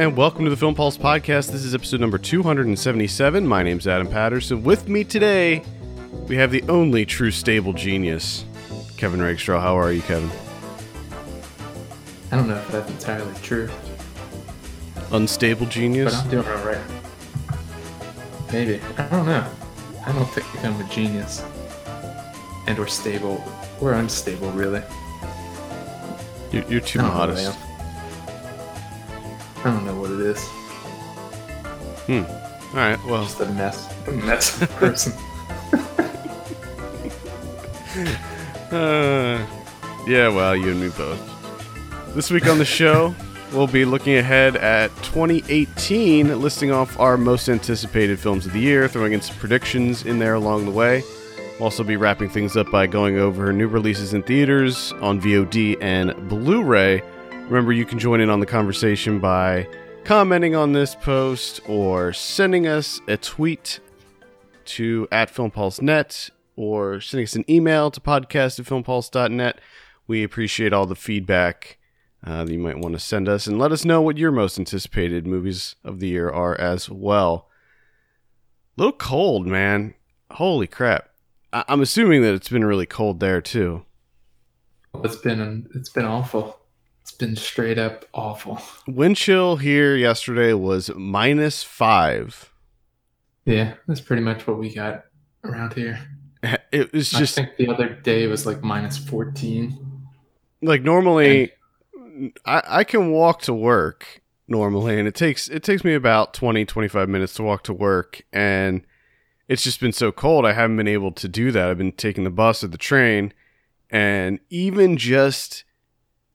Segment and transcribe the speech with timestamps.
[0.00, 1.52] and welcome to the Film Pulse podcast.
[1.52, 3.46] This is episode number 277.
[3.46, 4.62] My name's Adam Patterson.
[4.62, 5.62] With me today,
[6.26, 8.46] we have the only true stable genius,
[8.96, 9.60] Kevin Rakestraw.
[9.60, 10.30] How are you, Kevin?
[12.32, 13.68] I don't know if that's entirely true,
[15.12, 16.14] Unstable but genius?
[16.14, 16.80] I'm doing all right.
[18.54, 18.80] Maybe.
[18.96, 19.46] I don't know.
[20.06, 21.44] I don't think I'm a genius.
[22.66, 23.44] And or stable.
[23.82, 24.82] We're unstable, really.
[26.52, 27.58] You're, you're too modest.
[29.62, 30.42] I don't know what it is.
[32.06, 32.22] Hmm.
[32.70, 33.04] All right.
[33.04, 33.94] Well, Just a mess.
[34.06, 35.12] A mess of a person.
[38.70, 39.44] Uh,
[40.06, 42.14] yeah, well, you and me both.
[42.14, 43.12] This week on the show,
[43.52, 48.86] we'll be looking ahead at 2018, listing off our most anticipated films of the year,
[48.86, 51.02] throwing in some predictions in there along the way.
[51.54, 55.76] We'll also be wrapping things up by going over new releases in theaters, on VOD,
[55.80, 57.02] and Blu ray.
[57.50, 59.66] Remember, you can join in on the conversation by
[60.04, 63.80] commenting on this post or sending us a tweet
[64.66, 69.60] to at FilmPulseNet or sending us an email to podcast at filmpulse.net.
[70.06, 71.78] We appreciate all the feedback
[72.24, 74.56] uh, that you might want to send us and let us know what your most
[74.56, 77.48] anticipated movies of the year are as well.
[78.78, 79.94] A little cold, man.
[80.32, 81.08] Holy crap.
[81.52, 83.84] I- I'm assuming that it's been really cold there too.
[85.02, 86.59] It's been it's been awful.
[87.20, 88.62] Been straight up awful.
[88.86, 92.50] Wind chill here yesterday was minus five.
[93.44, 95.04] Yeah, that's pretty much what we got
[95.44, 96.00] around here.
[96.72, 99.76] It was just I think the other day was like minus 14.
[100.62, 101.52] like normally
[102.46, 106.64] I, I can walk to work normally and it takes it takes me about 20
[106.64, 108.86] 25 minutes to walk to work and
[109.48, 112.24] it's just been so cold i haven't been able to do that i've been taking
[112.24, 113.34] the bus or the train
[113.90, 115.64] and even just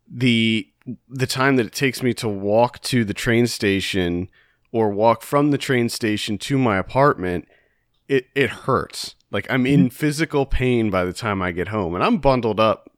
[0.08, 0.68] the
[1.10, 4.30] the time that it takes me to walk to the train station
[4.72, 7.48] or walk from the train station to my apartment
[8.08, 9.88] it it hurts like i'm in mm-hmm.
[9.88, 12.92] physical pain by the time i get home and i'm bundled up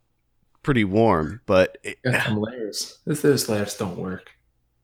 [0.63, 2.99] pretty warm but it, Got some layers.
[3.05, 4.31] This those layers don't work.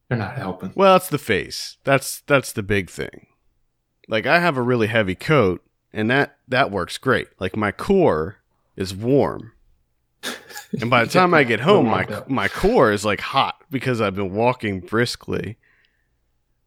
[0.07, 0.71] They're not helping.
[0.75, 3.27] well it's the face that's that's the big thing
[4.07, 8.37] like i have a really heavy coat and that that works great like my core
[8.75, 9.53] is warm
[10.81, 14.15] and by the time i get home my my core is like hot because i've
[14.15, 15.57] been walking briskly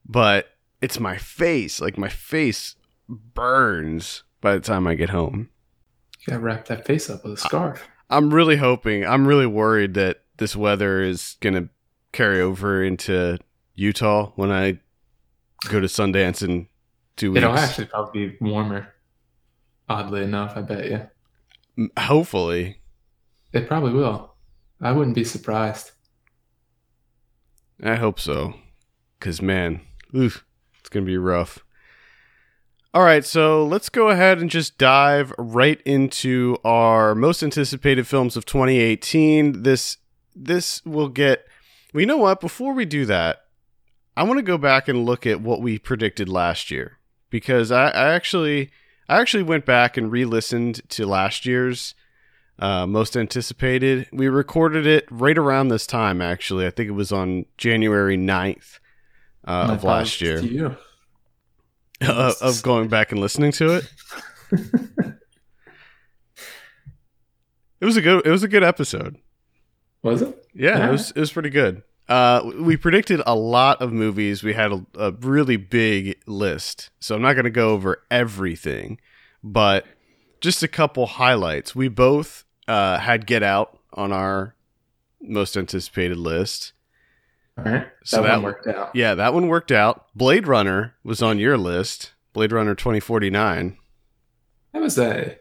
[0.05, 0.49] but
[0.81, 2.77] it's my face like my face
[3.09, 5.49] burns by the time i get home
[6.21, 7.87] You gotta wrap that face up with a scarf.
[8.09, 9.05] I'm really hoping.
[9.05, 11.69] I'm really worried that this weather is to
[12.13, 13.39] carry over into
[13.75, 14.79] Utah when I
[15.69, 16.69] go to Sundance in
[17.17, 17.43] two weeks.
[17.43, 18.95] It'll actually probably be warmer.
[19.89, 20.87] Oddly enough, I bet
[21.77, 21.89] you.
[21.99, 22.81] Hopefully.
[23.53, 24.35] It probably will.
[24.81, 25.93] I wouldn't be surprised.
[27.83, 28.55] I hope so.
[29.21, 29.81] Cuz man,
[30.15, 30.45] oof,
[30.79, 31.65] it's going to be rough.
[32.95, 38.37] All right, so let's go ahead and just dive right into our most anticipated films
[38.37, 39.63] of 2018.
[39.65, 39.99] This
[40.35, 41.47] this will get
[41.93, 42.41] Well, you know what?
[42.41, 43.45] Before we do that,
[44.17, 47.89] I want to go back and look at what we predicted last year because I,
[47.89, 48.71] I actually
[49.09, 51.95] I actually went back and re-listened to last year's
[52.59, 54.09] uh, most anticipated.
[54.13, 56.21] We recorded it right around this time.
[56.21, 58.79] Actually, I think it was on January 9th
[59.45, 60.77] uh, of last year
[62.01, 63.93] uh, of going back and listening to it.
[67.81, 68.27] It was a good.
[68.27, 69.17] It was a good episode.
[70.03, 70.47] Was it?
[70.55, 71.83] Yeah, it was it was pretty good.
[72.09, 74.43] Uh, we predicted a lot of movies.
[74.43, 78.99] We had a, a really big list, so I'm not going to go over everything,
[79.43, 79.85] but
[80.41, 81.75] just a couple highlights.
[81.75, 84.55] We both uh, had Get Out on our
[85.21, 86.73] most anticipated list.
[87.59, 87.87] All right.
[88.05, 88.95] So that, that- one worked out.
[88.95, 90.07] Yeah, that one worked out.
[90.15, 92.13] Blade Runner was on your list.
[92.33, 93.79] Blade Runner 2049.
[94.73, 95.39] That was a.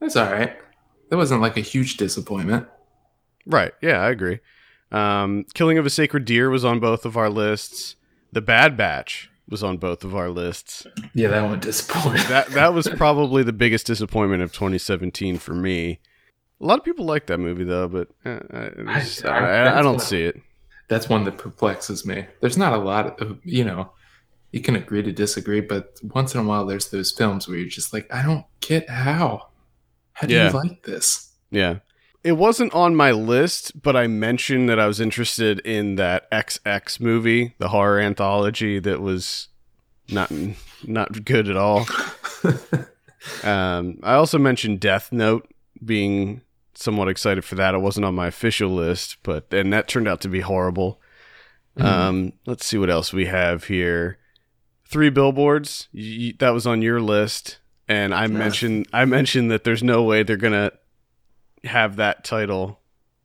[0.00, 0.56] That's all right.
[1.10, 2.68] That wasn't like a huge disappointment.
[3.46, 3.72] Right.
[3.82, 4.38] Yeah, I agree.
[4.92, 7.96] Um, Killing of a Sacred Deer was on both of our lists.
[8.30, 10.86] The Bad Batch was on both of our lists.
[11.14, 12.26] Yeah, that one disappointed.
[12.28, 16.00] That that was probably the biggest disappointment of 2017 for me.
[16.60, 18.38] A lot of people like that movie though, but uh,
[18.86, 20.40] I, just- I- I, I, I don't what- see it.
[20.88, 22.26] That's one that perplexes me.
[22.40, 23.92] There's not a lot of, you know,
[24.50, 27.68] you can agree to disagree, but once in a while there's those films where you're
[27.68, 29.48] just like, I don't get how.
[30.12, 30.48] How do Yeah.
[30.48, 31.32] you like this?
[31.50, 31.78] Yeah.
[32.24, 37.00] It wasn't on my list, but I mentioned that I was interested in that XX
[37.00, 39.48] movie, the horror anthology that was
[40.08, 40.30] not
[40.84, 41.86] not good at all.
[43.44, 45.48] Um, I also mentioned Death Note
[45.84, 46.42] being
[46.74, 47.72] somewhat excited for that.
[47.72, 51.00] It wasn't on my official list, but and that turned out to be horrible.
[51.78, 51.84] Mhm.
[51.84, 54.18] Um, let's see what else we have here.
[54.88, 55.86] Three billboards.
[55.94, 57.58] Y- that was on your list,
[57.88, 58.30] and I Yes.
[58.32, 60.72] mentioned I mentioned that there's no way they're gonna
[61.64, 62.80] have that title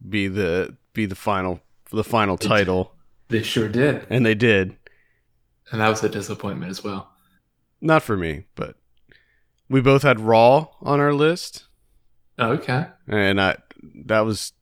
[0.07, 1.59] be the be the final
[1.91, 2.93] the final They title,
[3.29, 4.75] They sure did, and they did.
[5.71, 7.09] and that was a disappointment as well.
[7.81, 8.75] Not for me, but
[9.69, 11.65] we both had Raw on our list,
[12.39, 12.87] Okay.
[13.07, 13.57] and I
[14.05, 14.53] that was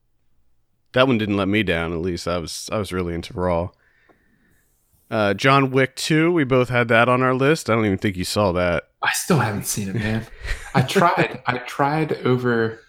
[0.93, 1.91] that one didn't let me down.
[1.93, 3.69] At least I was I was really into Raw.
[5.11, 7.69] Uh, John Wick two, we both had that on our list.
[7.69, 8.85] I don't even think you saw that.
[9.03, 10.25] I still haven't seen it, man.
[10.73, 11.43] I tried.
[11.45, 12.79] I tried over.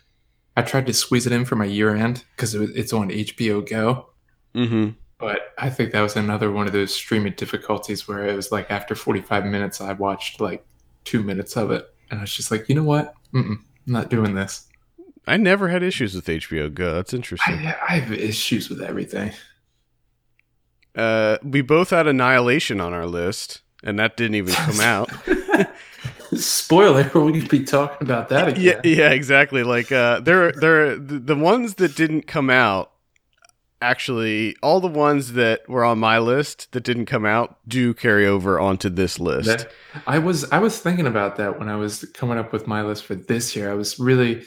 [0.57, 3.69] I tried to squeeze it in for my year end because it, it's on HBO
[3.69, 4.09] Go.
[4.55, 4.91] Mm-hmm.
[5.19, 8.71] But I think that was another one of those streaming difficulties where it was like
[8.71, 10.65] after 45 minutes, I watched like
[11.05, 11.87] two minutes of it.
[12.11, 13.15] And I was just like, you know what?
[13.35, 14.67] Mm-mm, I'm not doing this.
[15.27, 16.95] I never had issues with HBO Go.
[16.95, 17.55] That's interesting.
[17.67, 19.33] I, I have issues with everything.
[20.97, 25.11] uh, we both had Annihilation on our list, and that didn't even come out.
[26.37, 28.81] Spoiler, we could be talking about that again.
[28.85, 29.63] yeah, yeah, exactly.
[29.63, 32.93] Like uh, there, there, the, the ones that didn't come out.
[33.83, 38.27] Actually, all the ones that were on my list that didn't come out do carry
[38.27, 39.49] over onto this list.
[39.49, 39.71] That-
[40.07, 43.05] I was I was thinking about that when I was coming up with my list
[43.05, 43.71] for this year.
[43.71, 44.43] I was really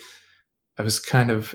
[0.80, 1.54] I was kind of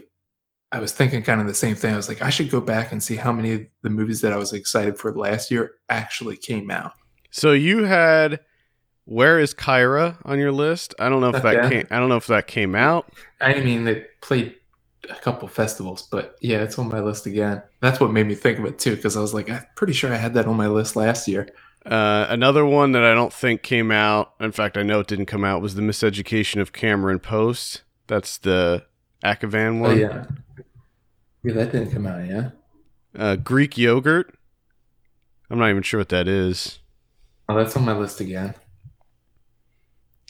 [0.70, 1.94] I was thinking kind of the same thing.
[1.94, 4.32] I was like, I should go back and see how many of the movies that
[4.32, 6.92] I was excited for last year actually came out.
[7.32, 8.40] So you had
[9.06, 10.94] Where is Kyra on your list?
[10.98, 13.12] I don't know if that came I don't know if that came out.
[13.40, 14.54] I mean, they played
[15.10, 17.62] a couple festivals, but yeah, it's on my list again.
[17.80, 20.10] That's what made me think of it too, because I was like, I'm pretty sure
[20.12, 21.48] I had that on my list last year.
[21.84, 25.26] Uh, another one that I don't think came out, in fact, I know it didn't
[25.26, 27.82] come out, was The Miseducation of Cameron Post.
[28.06, 28.86] That's the
[29.22, 29.90] Akhavan one.
[29.90, 30.24] Oh yeah,
[31.42, 32.26] yeah, that didn't come out.
[32.26, 32.50] Yeah,
[33.14, 34.34] Uh, Greek Yogurt.
[35.50, 36.78] I'm not even sure what that is.
[37.50, 38.54] oh, that's on my list again.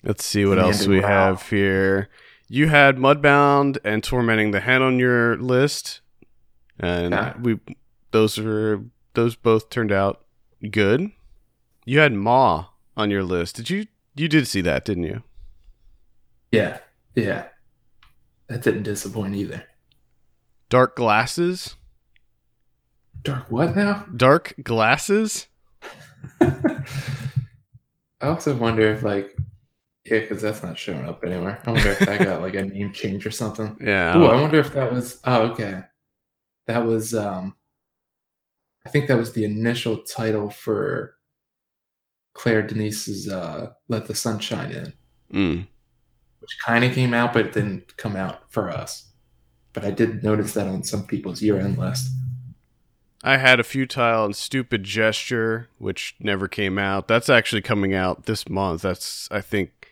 [0.04, 2.10] Let's see what else we have here.
[2.48, 6.02] You had Mudbound and Tormenting the Hen on your list,
[6.78, 7.34] and Yeah.
[7.40, 7.58] we
[8.10, 8.84] those are
[9.14, 10.24] those both turned out
[10.70, 11.10] good.
[11.86, 12.66] You had Ma
[12.96, 13.56] on your list.
[13.56, 13.86] Did you?
[14.14, 15.22] You did see that, didn't you?
[16.52, 16.78] Yeah,
[17.14, 17.46] yeah,
[18.48, 19.64] that didn't disappoint either.
[20.68, 21.76] Dark Glasses.
[23.22, 24.04] Dark what now?
[24.14, 25.46] Dark Glasses.
[26.40, 26.82] I
[28.20, 29.34] also wonder if like
[30.06, 31.60] yeah, because that's not showing up anywhere.
[31.66, 33.76] I wonder if that got like a name change or something.
[33.84, 34.12] Yeah.
[34.16, 35.82] Oh, I wonder if that was oh okay.
[36.66, 37.54] That was um
[38.86, 41.16] I think that was the initial title for
[42.34, 44.92] Claire Denis's uh Let the Sun Shine In,
[45.32, 45.66] Mm.
[46.40, 49.10] which kind of came out but it didn't come out for us.
[49.72, 52.08] But I did notice that on some people's year-end list.
[53.24, 57.08] I had a futile and stupid gesture, which never came out.
[57.08, 58.82] That's actually coming out this month.
[58.82, 59.83] That's I think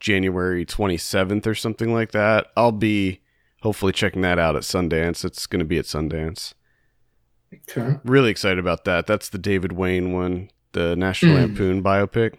[0.00, 2.48] January 27th or something like that.
[2.56, 3.20] I'll be
[3.62, 5.24] hopefully checking that out at Sundance.
[5.24, 6.54] It's going to be at Sundance.
[7.54, 7.98] Okay.
[8.04, 9.06] Really excited about that.
[9.06, 11.40] That's the David Wain one, the National Hmm.
[11.42, 12.34] Lampoon biopic.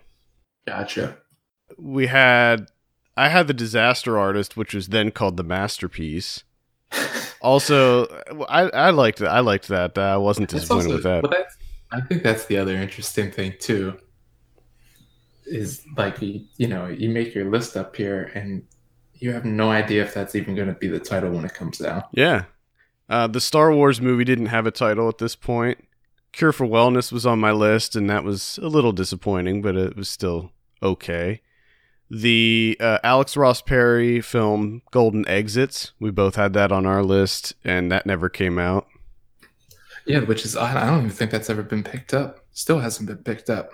[0.67, 1.17] Gotcha.
[1.77, 2.67] We had
[3.15, 6.43] I had the Disaster Artist, which was then called the Masterpiece.
[7.39, 8.07] Also,
[8.49, 9.95] I I liked I liked that.
[9.97, 11.45] I wasn't That's disappointed also- with that.
[11.91, 13.97] I think that's the other interesting thing too.
[15.49, 18.63] Is like you, you know you make your list up here and
[19.13, 21.81] you have no idea if that's even going to be the title when it comes
[21.81, 22.09] out.
[22.11, 22.45] Yeah.
[23.09, 25.87] Uh, the Star Wars movie didn't have a title at this point.
[26.33, 29.95] Cure for Wellness was on my list, and that was a little disappointing, but it
[29.95, 30.51] was still
[30.83, 31.41] okay.
[32.09, 37.53] The uh, Alex Ross Perry film Golden Exits, we both had that on our list,
[37.63, 38.87] and that never came out.
[40.05, 40.77] Yeah, which is odd.
[40.77, 42.45] I don't even think that's ever been picked up.
[42.51, 43.71] Still hasn't been picked up.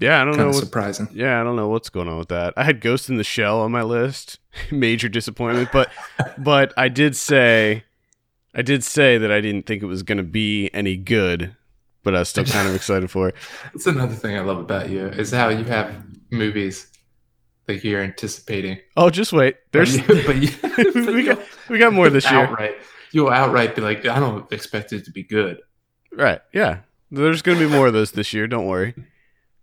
[0.00, 0.46] Yeah, I don't know.
[0.46, 1.08] What, surprising.
[1.12, 2.54] yeah, I don't know what's going on with that.
[2.56, 4.38] I had Ghost in the Shell on my list,
[4.70, 5.90] major disappointment, but
[6.38, 7.84] but I did say,
[8.54, 11.54] I did say that I didn't think it was going to be any good,
[12.02, 13.34] but I was still kind of excited for it.
[13.72, 15.94] That's another thing I love about you is how you have
[16.30, 16.86] movies
[17.66, 18.78] that you're anticipating.
[18.96, 19.56] Oh, just wait.
[19.72, 21.38] There's but you, but you, we got
[21.68, 22.40] we got more this year.
[22.40, 22.76] outright.
[23.12, 25.60] You'll outright be like, I don't expect it to be good.
[26.12, 26.40] Right.
[26.52, 26.80] Yeah.
[27.10, 28.94] There's going to be more of those this year, don't worry.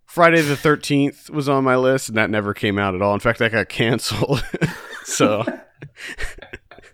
[0.08, 3.14] Friday the 13th was on my list and that never came out at all.
[3.14, 4.42] In fact, that got canceled.
[5.04, 5.44] so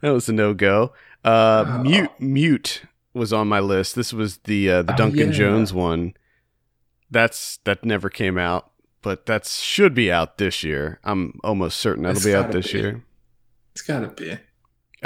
[0.00, 0.92] that was a no-go.
[1.24, 1.82] Uh Oh.
[1.82, 2.82] Mute Mute
[3.14, 3.94] was on my list.
[3.94, 5.32] This was the uh, the Oh, Duncan yeah.
[5.32, 6.14] Jones one.
[7.10, 8.70] That's that never came out,
[9.00, 10.98] but that should be out this year.
[11.04, 12.78] I'm almost certain that'll It's be out this be.
[12.78, 13.04] year.
[13.72, 14.36] It's gotta be.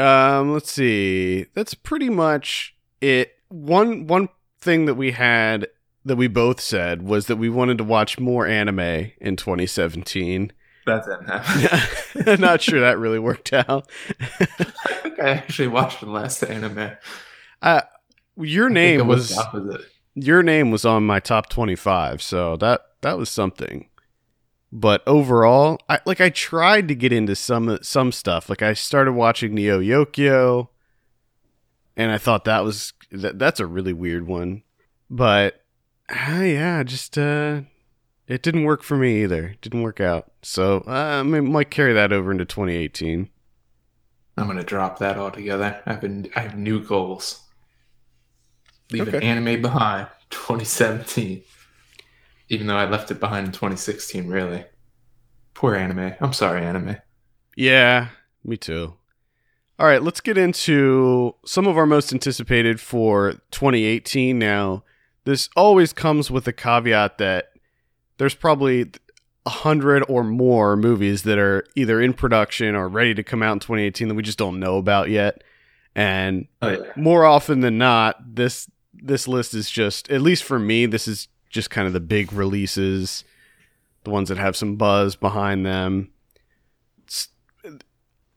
[0.00, 1.46] Um, let's see.
[1.54, 4.28] That's pretty much it one one
[4.60, 5.68] thing that we had
[6.08, 10.52] that we both said was that we wanted to watch more anime in 2017.
[10.86, 12.40] That didn't happen.
[12.40, 13.90] Not sure that really worked out.
[14.20, 14.44] I
[15.02, 16.92] think I actually watched the last anime.
[17.60, 17.82] Uh,
[18.36, 19.82] your name was opposite.
[20.14, 23.88] your name was on my top 25, so that that was something.
[24.70, 28.48] But overall, I like I tried to get into some some stuff.
[28.48, 30.68] Like I started watching Neo Yokio
[31.98, 34.62] and I thought that was that, that's a really weird one.
[35.10, 35.64] But
[36.10, 37.62] uh, yeah, just uh
[38.26, 39.48] it didn't work for me either.
[39.48, 40.30] It didn't work out.
[40.42, 43.28] So uh, I might carry that over into 2018.
[44.36, 45.82] I'm gonna drop that altogether.
[45.86, 47.40] I've been I have new goals.
[48.90, 49.26] Leaving Okay.
[49.26, 51.42] anime behind 2017.
[52.50, 54.64] Even though I left it behind in 2016, really.
[55.54, 56.14] Poor anime.
[56.20, 56.96] I'm sorry, anime.
[57.56, 58.08] Yeah,
[58.44, 58.94] me too.
[59.78, 64.82] All right, let's get into some of our most anticipated for 2018 now.
[65.28, 67.50] This always comes with a caveat that
[68.16, 68.90] there's probably
[69.44, 73.52] a hundred or more movies that are either in production or ready to come out
[73.52, 75.44] in 2018 that we just don't know about yet.
[75.94, 76.92] And Oh yeah.
[76.96, 81.28] more often than not, this this list is just at least for me, this is
[81.50, 83.22] just kind of the big releases,
[84.04, 86.08] the ones that have some buzz behind them.
[87.04, 87.28] It's,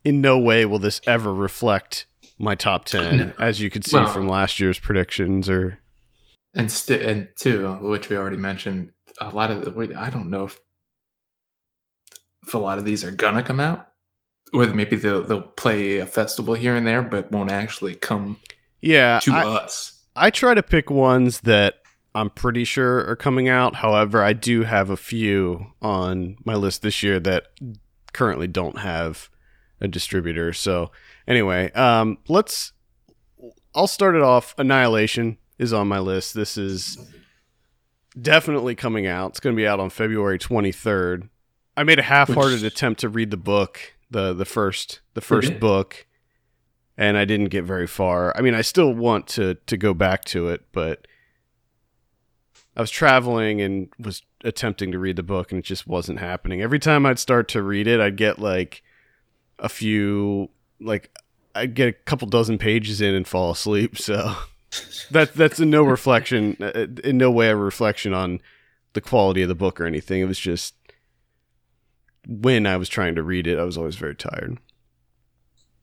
[0.04, 2.06] in no way will this ever reflect
[2.38, 3.32] my top 10 No.
[3.40, 5.78] as you could see Well- from last year's predictions or
[6.53, 10.29] And st- and two, which we already mentioned, a lot of the wait, I don't
[10.29, 10.60] know if
[12.46, 13.88] if a lot of these are gonna come out,
[14.53, 18.38] or maybe they'll they'll play a festival here and there, but won't actually come
[18.81, 20.03] yeah to I, us.
[20.15, 21.75] I try to pick ones that
[22.13, 23.75] I'm pretty sure are coming out.
[23.75, 27.48] However, I do have a few on my list this year that
[28.12, 29.29] currently don't have
[29.79, 30.51] a distributor.
[30.53, 30.91] So,
[31.27, 32.74] anyway, um, let's.
[33.74, 34.53] I'll start it off.
[34.58, 36.34] Annihilation is on my list.
[36.34, 36.98] This is
[38.20, 39.30] definitely coming out.
[39.32, 41.30] It's going to be out on February 23rd.
[41.77, 45.58] I made a half-hearted attempt to read the book, the the first the first Okay.
[45.60, 46.06] book,
[46.98, 48.36] and I didn't get very far.
[48.36, 51.08] I mean, I still want to to go back to it, but
[52.75, 56.62] I was traveling and was attempting to read the book and it just wasn't happening.
[56.62, 58.82] Every time I'd start to read it, I'd get like
[59.60, 60.50] a few
[60.80, 61.12] like
[61.53, 63.98] I'd get a couple dozen pages in and fall asleep.
[64.00, 64.36] So
[65.12, 68.40] that that's in no reflection uh, in no way a reflection on
[68.94, 70.22] the quality of the book or anything.
[70.22, 70.75] It was just
[72.28, 74.58] when I was trying to read it, I was always very tired.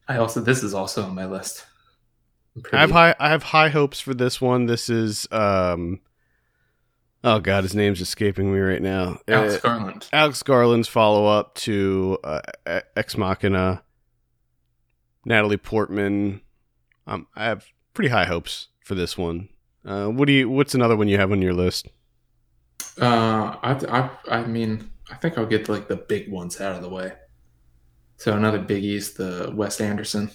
[0.09, 1.67] I also this is also on my list.
[2.73, 4.67] I have high I have high hopes for this one.
[4.67, 6.01] This is um
[7.23, 9.19] oh god, his name's escaping me right now.
[9.29, 10.09] Alex Uh, Garland.
[10.13, 12.41] Alex Garland's follow up to uh,
[12.97, 13.83] Ex Machina.
[15.25, 16.41] Natalie Portman.
[17.07, 19.49] Um, I have pretty high hopes for this one.
[19.85, 20.49] Uh, what do you?
[20.49, 21.87] What's another one you have on your list?
[23.01, 26.83] Uh, I, I, I mean, I think I'll get like the big ones out of
[26.83, 27.13] the way.
[28.17, 30.31] So another biggie is the Wes Anderson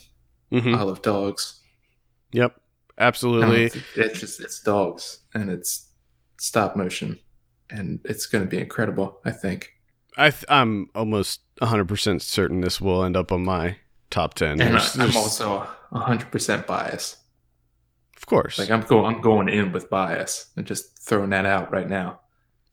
[0.49, 1.59] hmm Isle of Dogs.
[2.31, 2.55] Yep,
[2.97, 3.69] absolutely.
[3.69, 5.89] don't- It's just it's dogs and it's
[6.39, 7.19] stop motion,
[7.69, 9.19] and it's going to be incredible.
[9.25, 9.71] I think.
[10.15, 13.77] I th- I'm almost 100 percent certain this will end up on my
[14.11, 14.51] top ten.
[14.53, 17.17] And I, There's- I'm there's- also 100 percent biased.
[18.23, 21.73] Of course, Like I'm going, I'm going in with bias and just throwing that out
[21.73, 22.21] right now.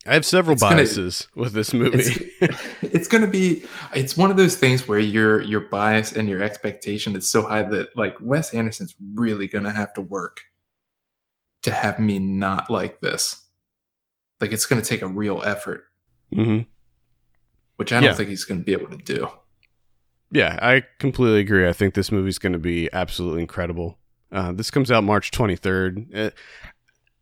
[0.06, 1.98] I have several it's gonna- biases with this movie.
[1.98, 3.64] It's, it's going to be.
[3.92, 7.64] It's one of those things where your your bias and your expectation is so high
[7.64, 10.40] that like Wes Anderson's really going to have to work
[11.64, 13.44] to have me not like this.
[14.40, 15.82] Like it's going to take a real effort,
[16.32, 16.60] hmm
[17.76, 18.14] which I don't Yeah.
[18.14, 19.28] think he's going to be able to do.
[20.30, 21.66] Yeah, I completely agree.
[21.68, 23.98] I think this movie's going to be absolutely incredible.
[24.32, 26.16] Uh, this comes out March 23rd.
[26.16, 26.30] Uh,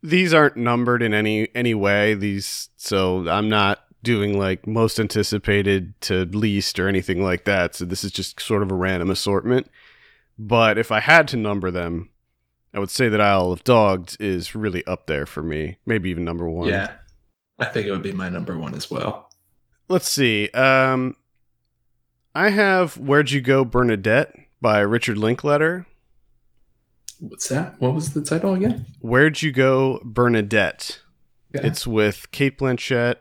[0.02, 2.14] these aren't numbered in any any way.
[2.14, 7.74] These, so I'm not doing like most anticipated to least or anything like that.
[7.74, 9.68] So this is just sort of a random assortment.
[10.38, 12.10] But if I had to number them,
[12.72, 15.78] I would say that Isle of Dogs is really up there for me.
[15.84, 16.68] Maybe even number one.
[16.68, 16.92] Yeah,
[17.58, 19.30] I think it would be my number one as well.
[19.88, 20.48] Let's see.
[20.50, 21.16] Um,
[22.34, 25.86] I have "Where'd You Go, Bernadette" by Richard Linklater.
[27.20, 27.80] What's that?
[27.80, 28.86] What was the title again?
[29.00, 31.00] Where'd You Go, Bernadette?
[31.52, 31.62] Yeah.
[31.64, 33.16] It's with Cate Blanchett,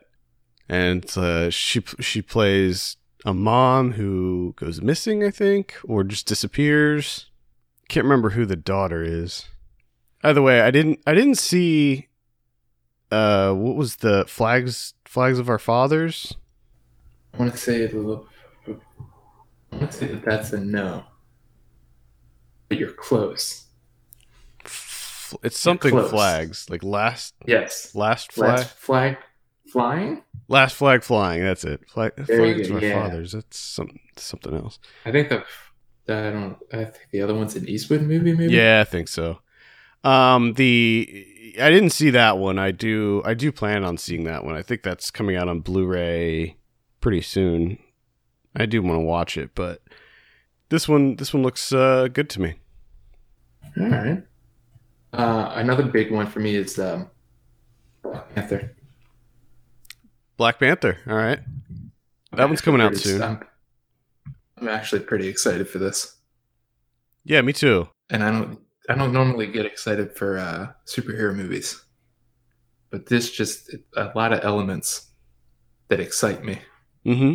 [0.68, 7.26] and uh, she she plays a mom who goes missing, I think, or just disappears.
[7.88, 9.46] Can't remember who the daughter is.
[10.22, 12.08] Either way, I didn't I didn't see.
[13.10, 16.34] Uh, what was the flags flags of our fathers?
[17.32, 18.26] I want to say little.
[18.66, 21.04] I want to say that that's a no,
[22.68, 23.67] but you're close.
[25.42, 26.10] It's something close.
[26.10, 27.94] flags like last Yes.
[27.94, 29.16] last flag Last flag
[29.70, 30.22] flying?
[30.48, 31.42] last flag flying.
[31.42, 31.88] That's it.
[31.88, 33.02] Flag, flags for yeah.
[33.02, 33.32] fathers.
[33.32, 34.78] That's some something else.
[35.04, 35.44] I think the
[36.08, 38.52] I don't I think the other one's an Eastwood movie, maybe?
[38.54, 39.40] Yeah, I think so.
[40.04, 41.26] Um, the
[41.60, 42.58] I didn't see that one.
[42.58, 43.20] I do.
[43.24, 44.54] I do plan on seeing that one.
[44.54, 46.56] I think that's coming out on Blu-ray
[47.00, 47.78] pretty soon.
[48.56, 49.82] I do want to watch it, but
[50.68, 52.54] this one, this one looks uh, good to me.
[53.78, 54.22] All right.
[55.12, 57.10] Uh, another big one for me is um,
[58.02, 58.76] Black Panther.
[60.36, 60.98] Black Panther.
[61.06, 61.40] All right,
[62.32, 63.22] That one's coming out soon.
[63.22, 63.40] I'm,
[64.58, 66.16] I'm actually pretty excited for this,
[67.24, 67.88] yeah, me too.
[68.10, 71.84] and I don't I don't normally get excited for uh, superhero movies,
[72.90, 75.08] but this just a lot of elements
[75.88, 76.58] that excite me.
[77.06, 77.34] Mm-hmm.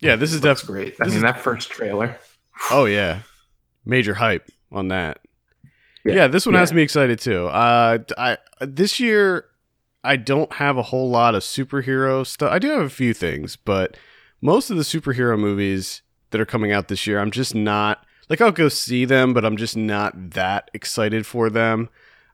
[0.00, 0.84] Yeah, this is definitely.
[0.84, 0.96] great.
[1.00, 2.18] I mean, is- that first trailer.
[2.70, 3.20] Oh yeah,
[3.84, 5.18] major hype on that.
[6.04, 6.60] Yeah, Yeah, this one yeah.
[6.60, 7.46] has me excited too.
[7.48, 9.46] Uh, I this year
[10.04, 12.50] I don't have a whole lot of superhero stuff.
[12.50, 13.96] I do have a few things, but
[14.40, 18.40] most of the superhero movies that are coming out this year, I'm just not like
[18.40, 21.88] I'll go see them, but I'm just not that excited for them.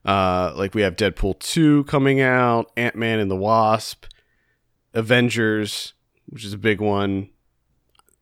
[0.04, 4.06] Uh, like we have Deadpool two coming out, Ant Man and the Wasp,
[4.94, 5.92] Avengers,
[6.26, 7.28] which is a big one.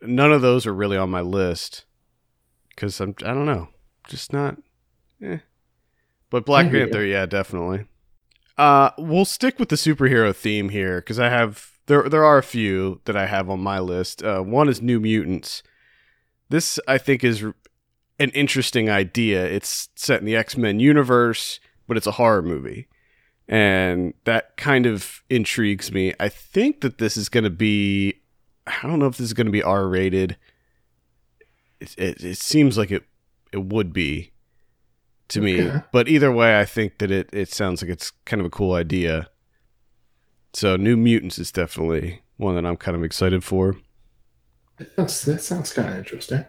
[0.02, 1.84] None of those are really on my list
[2.70, 3.68] because I'm I don't know,
[4.08, 4.56] just not.
[5.22, 5.38] Eh.
[6.30, 7.86] But Black Panther, yeah, definitely.
[8.58, 12.42] Uh, we'll stick with the superhero theme here because I have there there are a
[12.42, 14.22] few that I have on my list.
[14.22, 15.62] Uh, one is New Mutants.
[16.48, 17.42] This I think is
[18.18, 19.44] an interesting idea.
[19.44, 22.88] It's set in the X Men universe, but it's a horror movie,
[23.46, 26.14] and that kind of intrigues me.
[26.18, 28.22] I think that this is going to be.
[28.66, 30.36] I don't know if this is going to be R rated.
[31.78, 33.04] It, it it seems like it
[33.52, 34.32] it would be
[35.28, 35.70] to me.
[35.92, 38.74] But either way, I think that it, it sounds like it's kind of a cool
[38.74, 39.28] idea.
[40.52, 43.76] So New Mutants is definitely one that I'm kind of excited for.
[44.96, 46.44] That's, that sounds kind of interesting.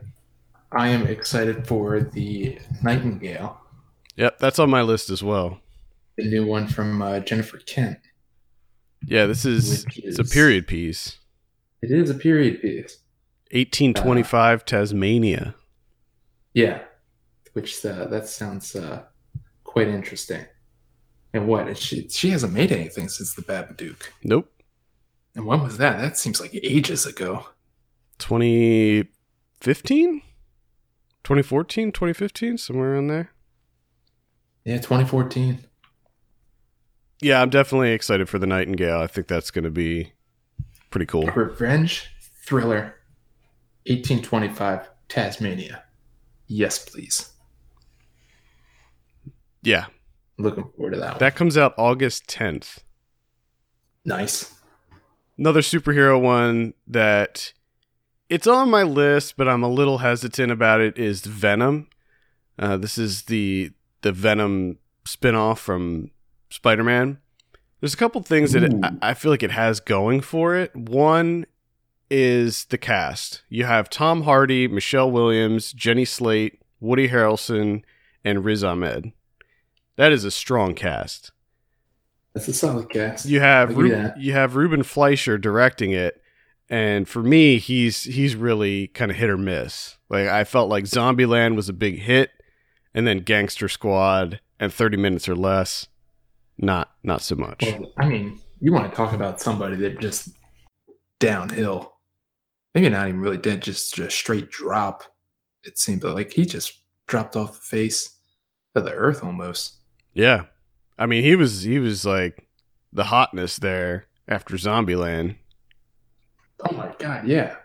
[0.72, 3.58] I am excited for the Nightingale,
[4.18, 5.60] Yep, that's on my list as well.
[6.18, 8.00] the new one from uh, Jennifer Kent.
[9.06, 11.20] Yeah, this is Which it's a period piece.
[11.82, 12.98] It is a period piece.
[13.52, 15.56] 1825 Tasmania.
[16.54, 16.82] Yeah,
[17.58, 19.02] which uh, that sounds uh,
[19.63, 20.46] quite interesting.
[21.34, 21.67] And what?
[21.67, 24.12] and She she hasn't made anything since the Babadook.
[24.24, 24.48] Nope.
[25.34, 26.00] And when was that?
[26.00, 27.48] That seems like ages ago.
[28.20, 30.22] 2015?
[31.24, 33.32] 2014, 2015, somewhere in there.
[34.63, 35.65] Yeah, 2014.
[37.22, 39.00] Yeah, I'm definitely excited for the Nightingale.
[39.00, 40.13] I think that's going to be
[40.91, 41.26] pretty cool.
[41.26, 42.08] Revenge
[42.46, 42.93] thriller,
[43.88, 45.84] 1825 Tasmania.
[46.46, 47.32] Yes, please.
[49.67, 49.86] Yeah,
[50.38, 51.10] Looking forward to that.
[51.13, 51.19] one.
[51.19, 52.80] that comes out August 10th.
[54.06, 54.53] nice.
[55.38, 57.53] another superhero one that
[58.30, 61.88] it's on my list, but I'm a little hesitant about it is Venom.
[62.60, 66.12] Uh, this is the the Venom spinoff from
[66.49, 67.17] Spider-Man.
[67.80, 70.75] There's a couple things that it, I feel like it has going for it.
[70.75, 71.45] One
[72.10, 73.43] is the cast.
[73.49, 77.84] You have Tom Hardy, Michelle Williams, Jenny Slate, Woody Harrelson,
[78.23, 79.12] and Riz Ahmed.
[79.97, 81.31] That is a strong cast.
[82.33, 83.25] That's a solid cast.
[83.25, 86.21] You have you Ru- you have Ruben Fleischer directing it,
[86.69, 89.97] and for me, he's he's really kind of hit or miss.
[90.10, 92.29] Like I felt like Zombieland was a big hit,
[92.93, 95.88] and then Gangster Squad and Thirty Minutes or Less,
[96.60, 97.63] not not so much.
[97.63, 100.29] Well, I mean, you want to talk about somebody that just
[101.19, 101.93] downhill.
[102.75, 105.03] Maybe not even really dead, just a straight drop.
[105.63, 106.73] It seemed like he just
[107.07, 108.17] dropped off the face
[108.75, 109.77] of the earth almost.
[110.17, 110.45] Yeah,
[110.97, 112.47] I mean he was he was like
[112.91, 115.36] the hotness there after Zombieland.
[116.67, 117.58] Oh my god, yeah.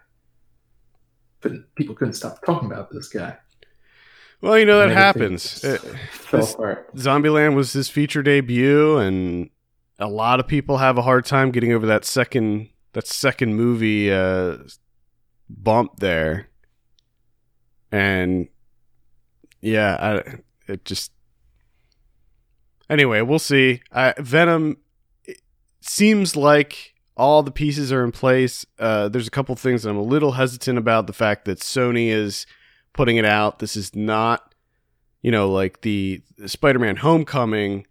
[1.40, 3.38] But people couldn't stop talking about this guy.
[4.42, 5.64] Well, you know that happens.
[5.64, 5.80] It-
[6.30, 6.54] this-.
[6.54, 9.48] Zombieland was his feature debut, and
[9.98, 14.12] a lot of people have a hard time getting over that second that second movie
[14.12, 14.58] uh,
[15.48, 16.48] bump there.
[17.90, 18.48] And
[19.62, 21.12] yeah, I, it just
[22.92, 23.83] anyway, we'll see.
[23.90, 24.78] I, Venom
[25.81, 28.64] seems like all the pieces are in place.
[28.78, 31.07] Uh, there's a couple things that I'm a little hesitant about.
[31.07, 32.46] The fact that Sony is
[32.92, 33.59] putting it out.
[33.59, 34.52] This is not
[35.22, 37.87] you know, like the Spider-Man Homecoming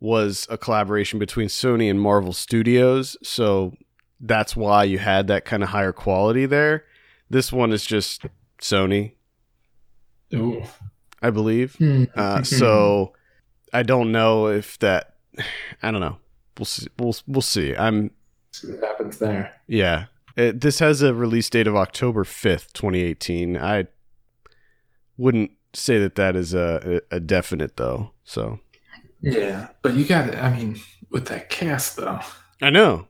[0.00, 3.74] was a collaboration between Sony and Marvel Studios, so
[4.18, 6.84] that's why you had that kind of higher quality there.
[7.28, 8.24] This one is just
[8.60, 9.12] Sony.
[10.34, 10.62] Ooh.
[11.22, 11.74] I believe.
[11.76, 12.04] Hmm.
[12.16, 13.12] Uh, so
[13.72, 15.14] I don't know if that.
[15.82, 16.18] I don't know.
[16.58, 16.86] We'll see.
[16.98, 17.74] We'll we'll see.
[17.76, 18.10] I'm
[18.52, 19.52] See what happens there.
[19.66, 20.06] yeah.
[20.36, 23.56] It, this has a release date of October fifth, twenty eighteen.
[23.56, 23.86] I
[25.16, 28.12] wouldn't say that that is a a definite though.
[28.24, 28.60] So
[29.20, 30.34] Yeah, but you got.
[30.36, 30.80] I mean,
[31.10, 32.20] with that cast though,
[32.62, 33.08] I know,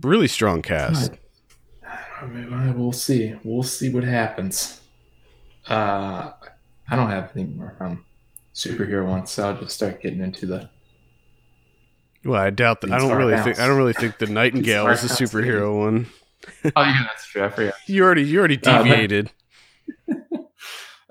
[0.00, 1.12] really strong cast.
[2.20, 3.34] I mean, we'll see.
[3.44, 4.80] We'll see what happens.
[5.68, 6.32] Uh,
[6.88, 8.04] I don't have any more um,
[8.54, 10.70] superhero one, so I'll just start getting into the.
[12.24, 12.92] Well, I doubt that.
[12.92, 13.44] I don't really House.
[13.44, 13.58] think.
[13.58, 16.06] I don't really think the Nightingale is a House, superhero one.
[16.76, 17.44] Oh yeah, that's true.
[17.44, 17.74] I forgot.
[17.86, 19.30] You already you already Uh, deviated.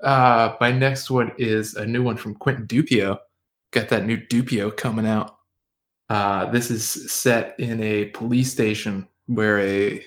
[0.02, 3.16] Uh, my next one is a new one from Quentin Dupieux.
[3.70, 5.36] Got that new Dupieux coming out.
[6.08, 10.04] Uh, this is set in a police station where a,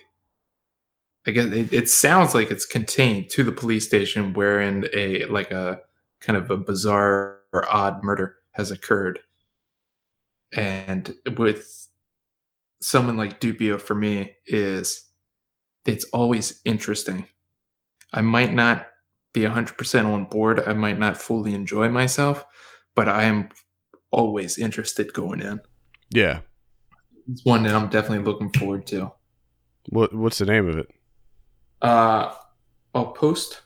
[1.25, 5.51] I guess it, it sounds like it's contained to the police station wherein a like
[5.51, 5.79] a
[6.25, 9.19] kind of a bizarre or odd murder has occurred.
[10.55, 11.87] And with
[12.81, 15.05] someone like Dupieux for me is
[15.85, 17.27] it's always interesting.
[18.13, 18.87] I might not
[19.33, 20.63] be 100% on board.
[20.65, 22.45] I might not fully enjoy myself,
[22.95, 23.49] but I am
[24.11, 25.59] always interested going in.
[26.09, 26.39] Yeah.
[27.29, 29.11] It's one that I'm definitely looking forward to.
[29.89, 30.87] What what's the name of it?
[31.81, 32.33] Uh,
[32.93, 33.61] I'll post.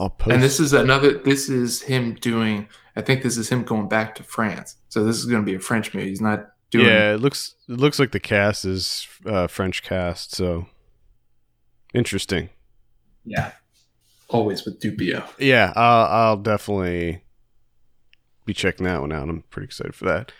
[0.00, 0.32] I'll post.
[0.32, 4.14] And this is another, this is him doing, I think this is him going back
[4.16, 4.76] to France.
[4.88, 6.08] So this is going to be a French movie.
[6.08, 10.34] He's not doing, yeah, it looks it looks like the cast is uh, French cast.
[10.34, 10.66] So
[11.94, 12.48] interesting.
[13.24, 13.52] yeah,
[14.28, 15.22] always with Dupieux.
[15.38, 17.22] Yeah, I'll, I'll definitely
[18.46, 19.28] be checking that one out.
[19.28, 20.32] I'm pretty excited for that.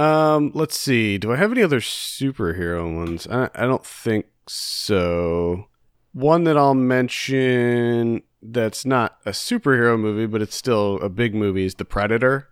[0.00, 1.18] Um, let's see.
[1.18, 3.26] Do I have any other superhero ones?
[3.26, 5.66] I, I don't think so.
[6.12, 11.64] One that I'll mention that's not a superhero movie, but it's still a big movie
[11.64, 12.48] is The Predator.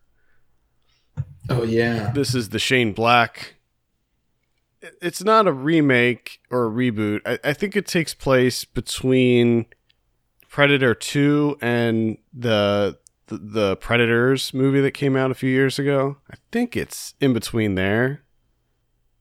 [1.49, 2.11] Oh, yeah.
[2.13, 3.55] This is the Shane Black.
[5.01, 7.21] It's not a remake or a reboot.
[7.25, 9.67] I, I think it takes place between
[10.49, 16.19] Predator 2 and the, the the Predators movie that came out a few years ago.
[16.31, 18.23] I think it's in between there.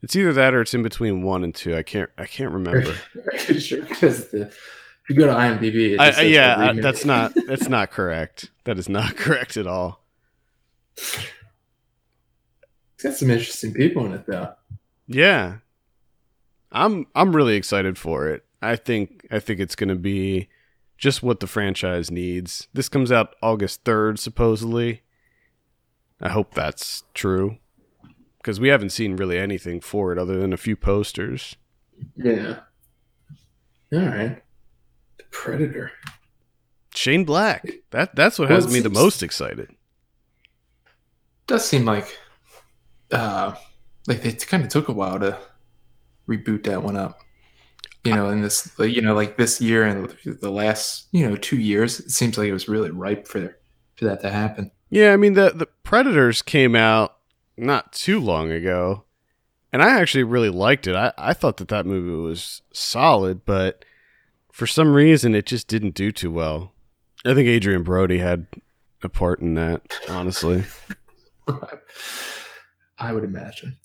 [0.02, 1.76] It's either that or it's in between 1 and 2.
[1.76, 2.96] I can't I can't remember.
[3.60, 3.82] Sure?
[3.82, 4.52] Because the,
[5.08, 8.50] if you go to IMDb, I, just I- says yeah, that's not that's not correct.
[8.66, 10.02] That is not correct at all.
[10.98, 11.28] It's
[13.04, 14.54] got some interesting people in it, though.
[15.08, 15.58] Yeah.
[16.72, 18.44] I'm I'm really excited for it.
[18.62, 20.50] I think I think it's going to be
[20.98, 22.68] just what the franchise needs.
[22.74, 25.02] This comes out August 3rd supposedly.
[26.22, 27.58] I hope that's true
[28.44, 31.56] cuz we haven't seen really anything for it other than a few posters.
[32.16, 32.60] Yeah.
[33.94, 34.42] All right.
[35.36, 35.92] Predator.
[36.96, 37.70] Shane Black.
[37.92, 39.70] That that's what Well, has me the most excited.
[41.46, 42.18] Does seem like,
[43.12, 43.54] uh,
[44.08, 45.38] like it kind of took a while to
[46.28, 47.20] reboot that one up.
[48.04, 51.58] You know, in this, you know, like this year and the last, you know, two
[51.58, 53.58] years, it seems like it was really ripe for
[53.96, 54.72] for that to happen.
[54.90, 57.18] Yeah, I mean the the Predators came out
[57.58, 59.06] not too long ago,
[59.74, 60.96] and I actually really liked it.
[60.96, 63.84] I I thought that that movie was solid, but
[64.56, 66.72] for some reason it just didn't do too well.
[67.26, 68.48] I think Adrien Brody had
[69.04, 70.64] a part in that, honestly.
[72.98, 73.76] I would imagine.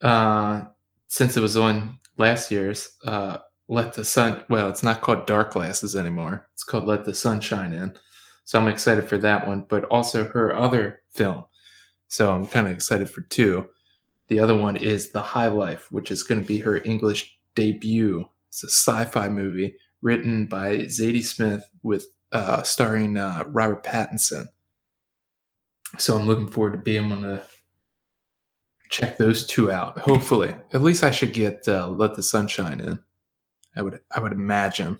[0.00, 0.66] Uh,
[1.08, 5.52] since it was on last year's, uh, Let the Sun, well, it's not called Dark
[5.52, 6.48] Glasses anymore.
[6.54, 7.92] It's called Let the Sun Shine In.
[8.44, 11.44] So I'm excited for that one, but also her other film.
[12.06, 13.68] So I'm kind of excited for two.
[14.28, 18.28] The other one is The High Life, which is going to be her English debut.
[18.52, 24.48] It's a sci fi movie written by Zadie Smith with uh, starring uh, Robert Pattinson.
[25.96, 27.42] So I'm looking forward to being able to
[28.90, 29.96] check those two out.
[30.00, 32.98] Hopefully, at least I should get uh, "Let the Sunshine In."
[33.74, 34.98] I would, I would imagine.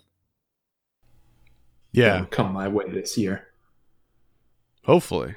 [1.91, 3.49] Yeah, come my way this year,
[4.83, 5.35] hopefully.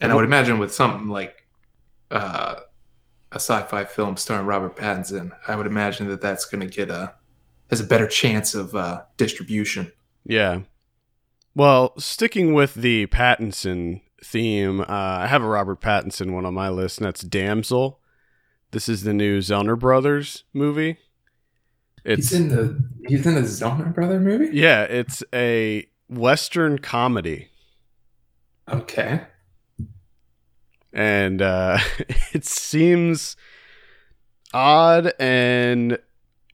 [0.00, 1.46] and I would imagine with something like
[2.10, 2.56] uh,
[3.32, 7.14] a sci-fi film starring Robert Pattinson, I would imagine that that's going to get a
[7.70, 9.90] has a better chance of uh, distribution.
[10.24, 10.60] Yeah.
[11.54, 16.68] Well, sticking with the Pattinson theme, uh, I have a Robert Pattinson one on my
[16.68, 17.98] list, and that's Damsel.
[18.72, 20.98] This is the new Zellner Brothers movie.
[22.04, 24.56] It's he's in the he's in the Zellner Brother movie.
[24.56, 27.48] Yeah, it's a Western comedy.
[28.68, 29.22] Okay,
[30.92, 31.78] And uh,
[32.32, 33.36] it seems
[34.52, 35.98] odd and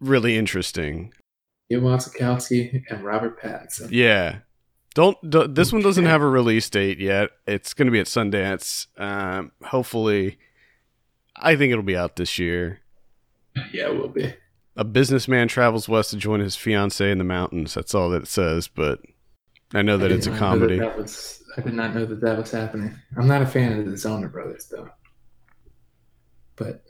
[0.01, 1.13] really interesting.
[1.71, 3.89] Neil Wasikowski and Robert Pattinson.
[3.91, 4.39] Yeah.
[4.95, 7.31] Don't, do, this one doesn't have a release date yet.
[7.47, 8.87] It's going to be at Sundance.
[8.97, 10.39] Um, hopefully,
[11.37, 12.81] I think it'll be out this year.
[13.73, 14.33] Yeah, it will be.
[14.77, 17.75] A businessman travels west to join his fiancee in the mountains.
[17.75, 19.01] That's all that it says, but
[19.75, 20.79] I know that I it's a comedy.
[20.79, 22.95] That was, I did not know that that was happening.
[23.17, 24.89] I'm not a fan of the Zellner brothers, though.
[26.57, 26.83] But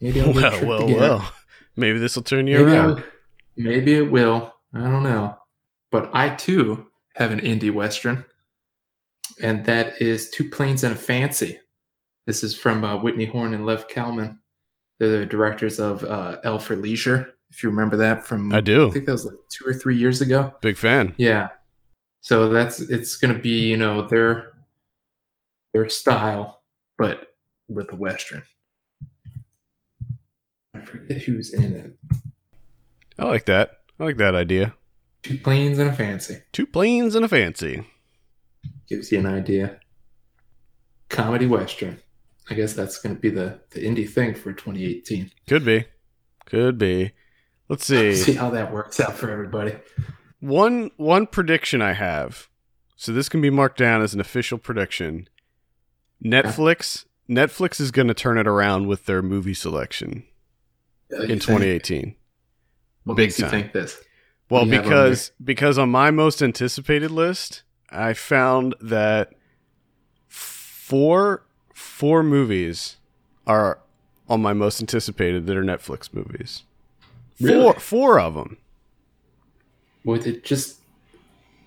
[0.00, 0.98] maybe I'll well, well, again.
[0.98, 1.32] well.
[1.76, 3.04] Maybe this will turn you Maybe, around.
[3.56, 4.52] Maybe it will.
[4.74, 5.36] I don't know.
[5.90, 8.24] But I too have an indie western,
[9.40, 11.58] and that is Two Plains and a Fancy.
[12.26, 14.40] This is from uh, Whitney Horn and Lev Kalman.
[14.98, 17.34] They're the directors of uh, L for Leisure.
[17.50, 18.88] If you remember that from, I do.
[18.88, 20.54] I think that was like two or three years ago.
[20.62, 21.14] Big fan.
[21.18, 21.48] Yeah.
[22.26, 24.54] So that's it's going to be you know their
[25.72, 26.60] their style,
[26.98, 27.36] but
[27.68, 28.42] with a western.
[30.74, 32.16] I forget who's in it.
[33.16, 33.78] I like that.
[34.00, 34.74] I like that idea.
[35.22, 37.86] Two plains and a fancy Two plains and a fancy.
[38.88, 39.78] gives you an idea.
[41.08, 42.00] Comedy western.
[42.50, 45.30] I guess that's going to be the the indie thing for 2018.
[45.46, 45.84] Could be.
[46.44, 47.12] Could be.
[47.68, 48.14] Let's see.
[48.16, 49.76] See how that works out for everybody.
[50.46, 52.48] One one prediction I have.
[52.94, 55.28] So this can be marked down as an official prediction.
[56.24, 60.24] Netflix Netflix is going to turn it around with their movie selection
[61.10, 62.14] in 2018.
[63.04, 63.50] What Big makes you time.
[63.50, 64.00] think this?
[64.48, 69.32] Well, because because on my most anticipated list, I found that
[70.28, 72.98] four four movies
[73.48, 73.80] are
[74.28, 76.62] on my most anticipated that are Netflix movies.
[77.34, 78.58] Four four of them.
[80.06, 80.80] With it just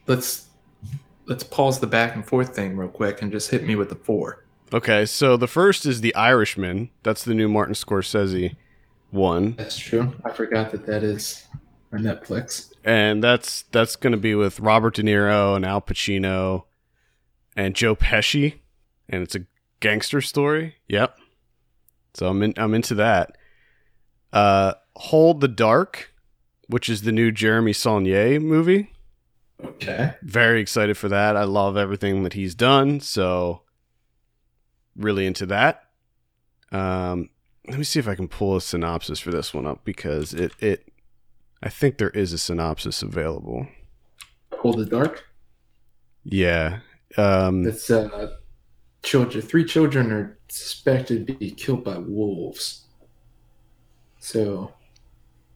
[0.07, 0.47] let's
[1.27, 3.95] let's pause the back and forth thing real quick and just hit me with the
[3.95, 4.45] four.
[4.73, 6.89] Okay, so the first is The Irishman.
[7.03, 8.55] That's the new Martin Scorsese
[9.11, 10.13] one, That's true.
[10.23, 11.47] I forgot that that is
[11.91, 12.71] on Netflix.
[12.85, 16.65] and that's that's going to be with Robert De Niro and Al Pacino
[17.55, 18.59] and Joe Pesci,
[19.09, 19.45] and it's a
[19.79, 20.75] gangster story.
[20.87, 21.17] Yep.
[22.13, 23.35] So I'm in, I'm into that.
[24.31, 26.13] Uh, Hold the Dark,
[26.69, 28.91] which is the new Jeremy Saulnier movie.
[29.63, 30.13] Okay.
[30.21, 31.35] Very excited for that.
[31.35, 33.63] I love everything that he's done, so
[34.95, 35.83] really into that.
[36.71, 37.31] Um,
[37.67, 40.53] let me see if I can pull a synopsis for this one up because it
[40.59, 40.91] it
[41.63, 43.67] I think there is a synopsis available.
[44.53, 45.25] Hold the Dark.
[46.23, 46.79] Yeah.
[47.17, 48.35] Um, That's uh
[49.01, 52.85] children three children are suspected to be killed by wolves.
[54.19, 54.73] So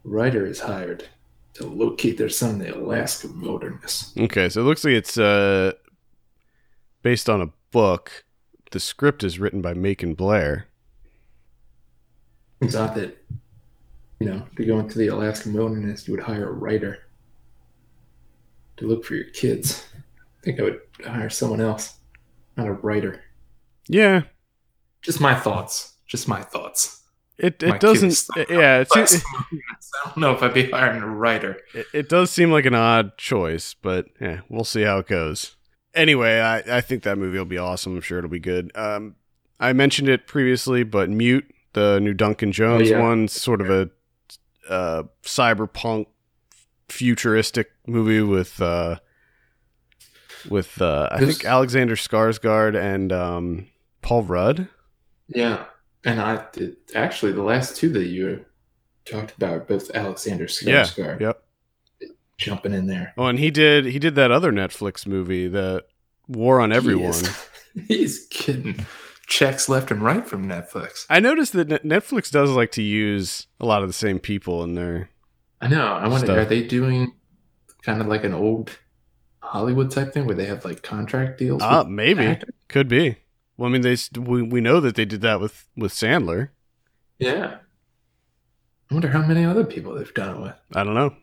[0.03, 1.07] writer is hired
[1.55, 4.13] to locate their son in the Alaska wilderness.
[4.17, 5.73] okay, so it looks like it's uh
[7.01, 8.25] based on a book.
[8.71, 10.67] The script is written by Macon Blair.
[12.59, 13.17] Turns out that
[14.23, 16.99] you know, to go into the Alaskan wilderness, you would hire a writer
[18.77, 19.85] to look for your kids.
[19.97, 21.97] I think I would hire someone else,
[22.55, 23.21] not a writer.
[23.89, 24.21] Yeah.
[25.01, 25.97] Just my thoughts.
[26.07, 27.02] Just my thoughts.
[27.37, 29.23] It My it doesn't yeah, it's, But it,
[30.05, 31.59] I don't know if I'd be hiring a writer.
[31.73, 35.55] It, it does seem like an odd choice, but yeah, we'll see how it goes.
[35.95, 37.95] Anyway, I, I think that movie will be awesome.
[37.95, 38.71] I'm sure it'll be good.
[38.75, 39.15] Um,
[39.59, 43.01] I mentioned it previously, but Mute, the new Duncan Jones Oh, yeah.
[43.01, 43.89] one, sort of a
[44.71, 46.07] uh, cyberpunk
[46.89, 48.97] futuristic movie with uh,
[50.49, 53.67] with uh, I This- think Alexander Skarsgård and um,
[54.01, 54.67] Paul Rudd.
[55.27, 55.65] Yeah,
[56.05, 58.45] and I did, actually the last two that you
[59.05, 61.43] talked about, both Alexander Skarsgård, Yeah, yep.
[62.37, 63.13] jumping in there.
[63.17, 65.83] Oh, and he did he did that other Netflix movie, the
[66.27, 67.13] War on Everyone.
[67.75, 68.85] He he's kidding.
[69.27, 71.05] checks left and right from Netflix.
[71.09, 74.75] I noticed that Netflix does like to use a lot of the same people in
[74.75, 75.09] their.
[75.61, 75.85] I know.
[75.87, 76.37] I wonder, Stuff.
[76.37, 77.13] are they doing
[77.83, 78.77] kind of like an old
[79.41, 81.61] Hollywood type thing where they have like contract deals?
[81.63, 82.53] Ah, with maybe actors?
[82.67, 83.17] could be.
[83.57, 86.49] Well, I mean, they we we know that they did that with with Sandler.
[87.19, 87.57] Yeah.
[88.89, 90.55] I wonder how many other people they've done it with.
[90.75, 91.15] I don't know.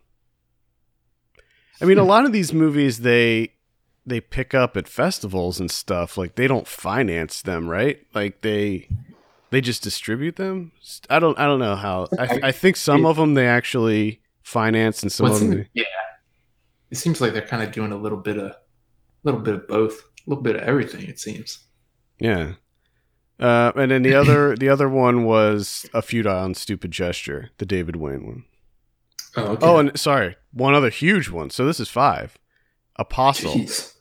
[1.81, 3.53] I mean, a lot of these movies they
[4.07, 6.17] they pick up at festivals and stuff.
[6.17, 7.99] Like they don't finance them, right?
[8.15, 8.89] Like they
[9.51, 10.73] they just distribute them.
[11.09, 12.09] I don't I don't know how.
[12.19, 15.53] I I think some of them they actually finance, and some Well, of them.
[15.53, 15.85] seems- yeah.
[16.91, 18.57] It seems like they're kind of doing a little bit of, a
[19.23, 19.93] little bit of both,
[20.27, 21.07] a little bit of everything.
[21.07, 21.61] It seems.
[22.21, 22.53] Yeah.
[23.39, 27.67] Uh, and then the other the other one was a futile and stupid gesture, the
[27.67, 28.45] David Wain one.
[29.37, 29.67] Oh, okay.
[29.67, 31.51] Oh, and sorry, one other huge one.
[31.51, 32.37] So this is five.
[32.97, 33.95] Apostle, Jeez.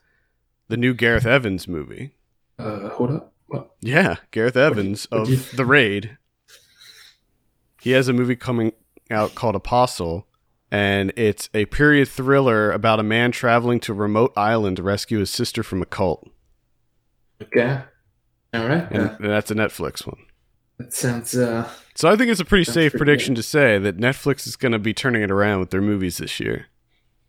[0.68, 2.16] the new Gareth Evans movie.
[2.58, 3.34] Uh, hold up.
[3.48, 3.72] What?
[3.82, 6.18] Yeah, Gareth Evans what'd of you- The Raid.
[7.82, 8.74] He has a movie coming
[9.10, 10.28] out called Apostle,
[10.70, 15.20] and it's a period thriller about a man traveling to a remote island to rescue
[15.20, 16.28] his sister from a cult.
[17.42, 17.82] Okay.
[18.54, 18.88] All right.
[18.92, 20.18] And, that's a Netflix one.
[20.78, 21.36] that sounds.
[21.36, 24.56] Uh, So I think it's a pretty safe pretty prediction to say that Netflix is
[24.56, 26.68] going to be turning it around with their movies this year.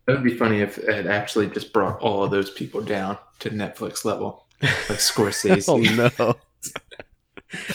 [0.07, 3.51] that would be funny if it actually just brought all of those people down to
[3.51, 5.69] Netflix level, like Scorsese.
[5.69, 6.09] Oh no.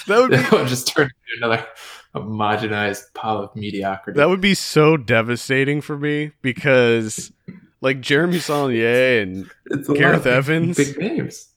[0.07, 1.03] that would be would just turn
[1.33, 1.65] into another
[2.15, 4.17] homogenized pile of mediocrity.
[4.17, 7.31] that would be so devastating for me because
[7.81, 9.49] like Jeremy Saulnier and
[9.95, 10.77] Gareth Evans.
[10.77, 11.49] Big names.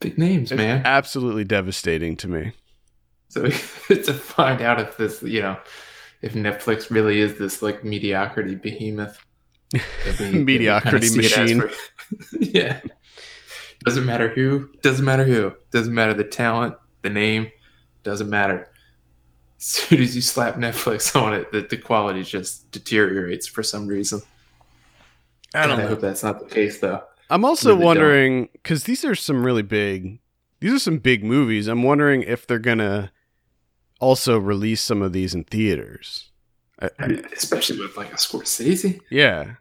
[0.00, 0.82] Big names, it's man.
[0.84, 2.52] absolutely devastating to me.
[3.28, 5.58] So to find out if this, you know,
[6.22, 9.18] if Netflix really is this like mediocrity behemoth.
[9.72, 11.60] we- Mediocrity kinda see it as machine.
[11.60, 12.80] for- yeah.
[13.84, 14.68] Doesn't matter who.
[14.82, 15.52] Doesn't matter who.
[15.70, 17.50] Doesn't matter the talent, the name.
[18.02, 18.68] Doesn't matter.
[19.58, 23.86] As soon as you slap Netflix on it, the, the quality just deteriorates for some
[23.86, 24.22] reason.
[25.54, 27.02] I don't God, I hope that's not the case though.
[27.30, 30.18] I'm also wondering because these are some really big,
[30.60, 31.66] these are some big movies.
[31.68, 33.12] I'm wondering if they're gonna
[34.00, 36.30] also release some of these in theaters.
[36.82, 39.00] I, I- Especially with like a Scorsese.
[39.10, 39.54] yeah,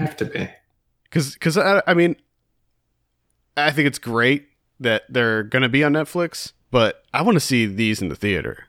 [0.00, 0.48] Have to be.
[1.04, 2.16] because because I, I mean,
[3.56, 4.48] I think it's great
[4.80, 8.64] that they're gonna be on Netflix, but I want to see these in the theater.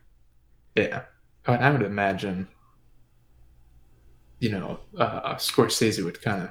[0.76, 1.02] Yeah.
[1.46, 2.46] I would- I would imagine,
[4.38, 6.50] you know, uh, Scorsese would kind of.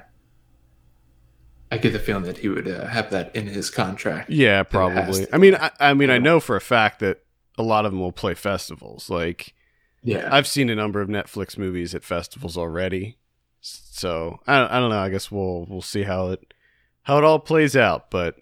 [1.70, 4.30] I get the feeling that he would uh, have that in his contract.
[4.30, 5.26] Yeah, probably.
[5.32, 7.24] I mean, I, I mean, I know for a fact that
[7.58, 9.10] a lot of them will play festivals.
[9.10, 9.54] Like
[10.02, 10.28] Yeah.
[10.30, 13.18] I've seen a number of Netflix movies at festivals already,
[13.60, 14.98] so I, I don't know.
[15.00, 16.54] I guess we'll we'll see how it
[17.02, 18.10] how it all plays out.
[18.10, 18.36] But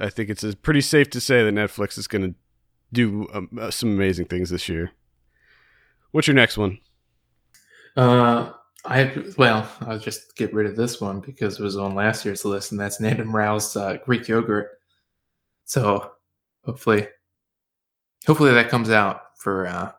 [0.00, 2.34] I think it's pretty safe to say that Netflix is going to
[2.92, 4.92] do um, uh, some amazing things this year.
[6.10, 6.78] What's your next one?
[7.96, 8.52] Uh,
[8.86, 12.44] I well, I'll just get rid of this one because it was on last year's
[12.44, 14.70] list, and that's Nandon Rao's uh, Greek yogurt.
[15.64, 16.12] So
[16.64, 17.08] hopefully,
[18.26, 19.92] hopefully that comes out for uh,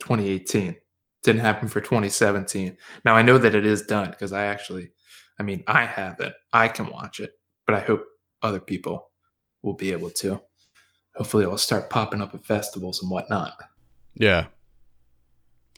[0.00, 0.76] 2018.
[1.22, 2.76] Didn't happen for 2017.
[3.04, 4.90] Now I know that it is done because I actually,
[5.38, 6.34] I mean, I have it.
[6.52, 7.32] I can watch it,
[7.66, 8.04] but I hope
[8.42, 9.10] other people
[9.62, 10.40] will be able to.
[11.16, 13.54] Hopefully, it'll start popping up at festivals and whatnot.
[14.14, 14.46] Yeah.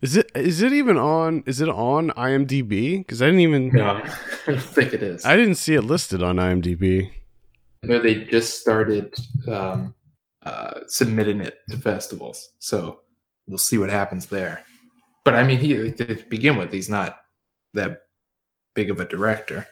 [0.03, 1.43] Is it is it even on?
[1.47, 2.99] Is it on IMDb?
[2.99, 3.87] Because I didn't even No,
[4.47, 5.25] I don't think it is.
[5.25, 7.11] I didn't see it listed on IMDb.
[7.83, 9.15] I know they just started
[9.49, 9.95] um,
[10.43, 13.01] uh, submitting it to festivals, so
[13.47, 14.65] we'll see what happens there.
[15.25, 17.19] But I mean, he to begin with, he's not
[17.75, 18.03] that
[18.75, 19.67] big of a director.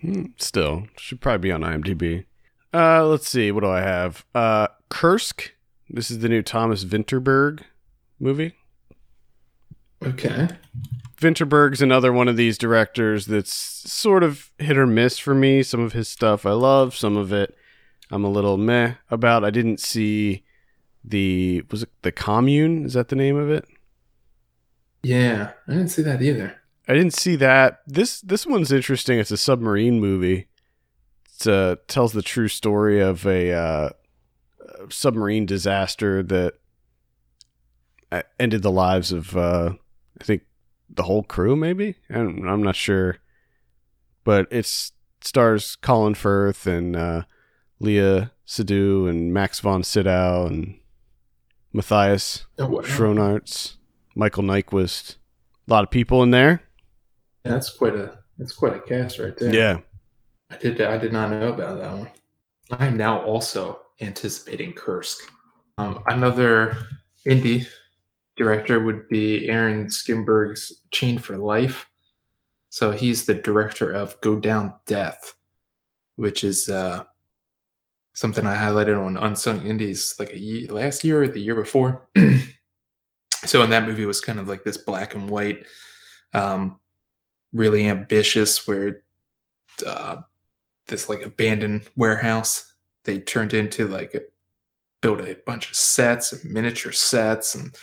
[0.00, 2.26] Hmm, Still, should probably be on IMDb.
[2.72, 3.50] Uh, let's see.
[3.52, 4.24] What do I have?
[4.34, 5.52] Uh, Kursk.
[5.90, 7.64] This is the new Thomas Vinterberg
[8.22, 8.54] movie.
[10.02, 10.48] Okay.
[11.18, 15.62] Vinterberg's another one of these directors that's sort of hit or miss for me.
[15.62, 17.54] Some of his stuff I love, some of it
[18.10, 19.44] I'm a little meh about.
[19.44, 20.44] I didn't see
[21.04, 22.84] the was it the Commune?
[22.84, 23.64] Is that the name of it?
[25.02, 26.60] Yeah, I didn't see that either.
[26.86, 27.80] I didn't see that.
[27.86, 29.18] This this one's interesting.
[29.18, 30.48] It's a submarine movie.
[31.40, 33.90] It uh, tells the true story of a uh,
[34.90, 36.54] submarine disaster that
[38.38, 39.74] ended the lives of uh,
[40.20, 40.42] I think
[40.88, 41.56] the whole crew.
[41.56, 43.18] Maybe I don't, I'm not sure,
[44.24, 44.66] but it
[45.20, 47.22] stars Colin Firth and uh,
[47.80, 50.78] Léa Seydoux and Max von Sydow and
[51.72, 52.80] Matthias Oh, wow.
[52.82, 53.76] Schoenaerts,
[54.14, 55.16] Michael Nyqvist.
[55.66, 56.62] A lot of people in there.
[57.44, 59.54] That's quite a that's quite a cast right there.
[59.54, 59.78] Yeah.
[60.50, 62.10] I did I did not know about that one.
[62.70, 65.30] I am now also anticipating Kursk.
[65.78, 66.76] Um, another
[67.26, 67.66] indie
[68.36, 71.88] director would be Aaron Schimberg's Chained for Life.
[72.70, 75.34] So he's the director of Go Down Death,
[76.16, 77.04] which is uh,
[78.14, 80.34] something I highlighted on Unsung Indies like
[80.70, 82.08] last year or the year before.
[83.44, 85.66] so in that movie was kind of like this black and white,
[86.32, 86.80] um,
[87.52, 89.02] really ambitious, where
[89.86, 90.16] uh,
[90.86, 92.72] this like abandoned warehouse
[93.04, 94.20] they turned into like a,
[95.00, 97.76] built a bunch of sets and miniature sets and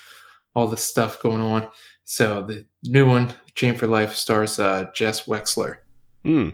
[0.55, 1.67] all the stuff going on.
[2.05, 5.77] So the new one, Chain for Life, stars uh, Jess Weixler.
[6.23, 6.49] Hmm.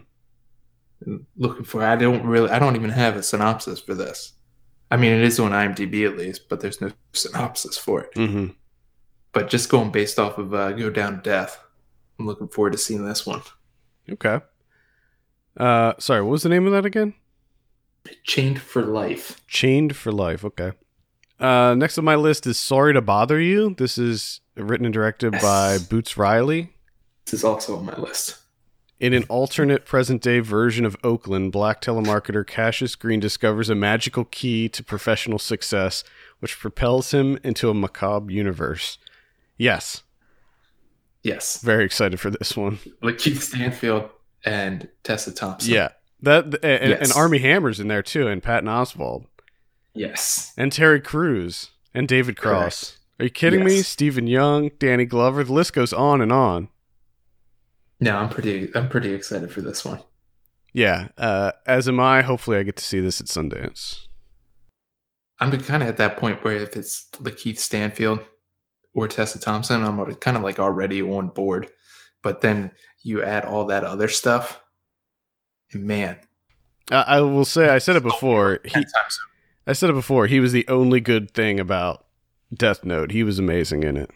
[1.36, 4.32] Looking for, I don't really, I don't even have a synopsis for this.
[4.90, 8.14] I mean, it is on IMDb at least, but there's no synopsis for it.
[8.14, 8.48] Mm-hmm.
[9.32, 11.62] But just going based off of uh, Go Down Death,
[12.18, 13.42] I'm looking forward to seeing this one.
[14.10, 14.40] Okay.
[15.56, 17.14] Uh, sorry, what was the name of that again?
[18.24, 19.40] Chained for Life.
[19.48, 20.44] Chained for Life.
[20.44, 20.72] Okay.
[21.38, 23.74] Uh, next on my list is Sorry to Bother You.
[23.76, 25.42] This is written and directed Yes.
[25.42, 26.72] by Boots Riley.
[27.26, 28.38] This is also on my list.
[28.98, 34.24] In an alternate present day version of Oakland, black telemarketer Cassius Green discovers a magical
[34.24, 36.02] key to professional success,
[36.38, 38.96] which propels him into a macabre universe.
[39.58, 40.02] Yes,
[41.22, 42.78] Yes, very excited for this one.
[43.02, 44.08] Like Keith Stanfield
[44.44, 45.74] and Tessa Thompson.
[45.74, 45.88] Yeah,
[46.22, 49.26] that and, and Armie Hammer's in there too, and Patton Oswalt,
[49.96, 50.52] Yes.
[50.56, 52.90] and Terry Crews, and David Cross.
[52.90, 53.00] Correct.
[53.18, 53.82] Are you kidding me?
[53.82, 55.42] Steven Yeun, Danny Glover.
[55.42, 56.68] The list goes on and on.
[57.98, 58.70] No, I'm pretty.
[58.74, 60.00] I'm pretty excited for this one.
[60.72, 62.20] Yeah, uh, as am I.
[62.20, 64.06] Hopefully, I get to see this at Sundance.
[65.40, 68.20] I'm kind of at that point where if it's Lakeith Stanfield
[68.94, 71.68] or Tessa Thompson, I'm kind of like already on board.
[72.22, 72.72] But then
[73.02, 74.60] you add all that other stuff,
[75.72, 76.18] and man,
[76.90, 78.60] I, I will say, I said it before.
[78.64, 78.84] He,
[79.66, 80.26] I said it before.
[80.26, 82.06] He was the only good thing about
[82.54, 83.10] Death Note.
[83.10, 84.10] He was amazing in it.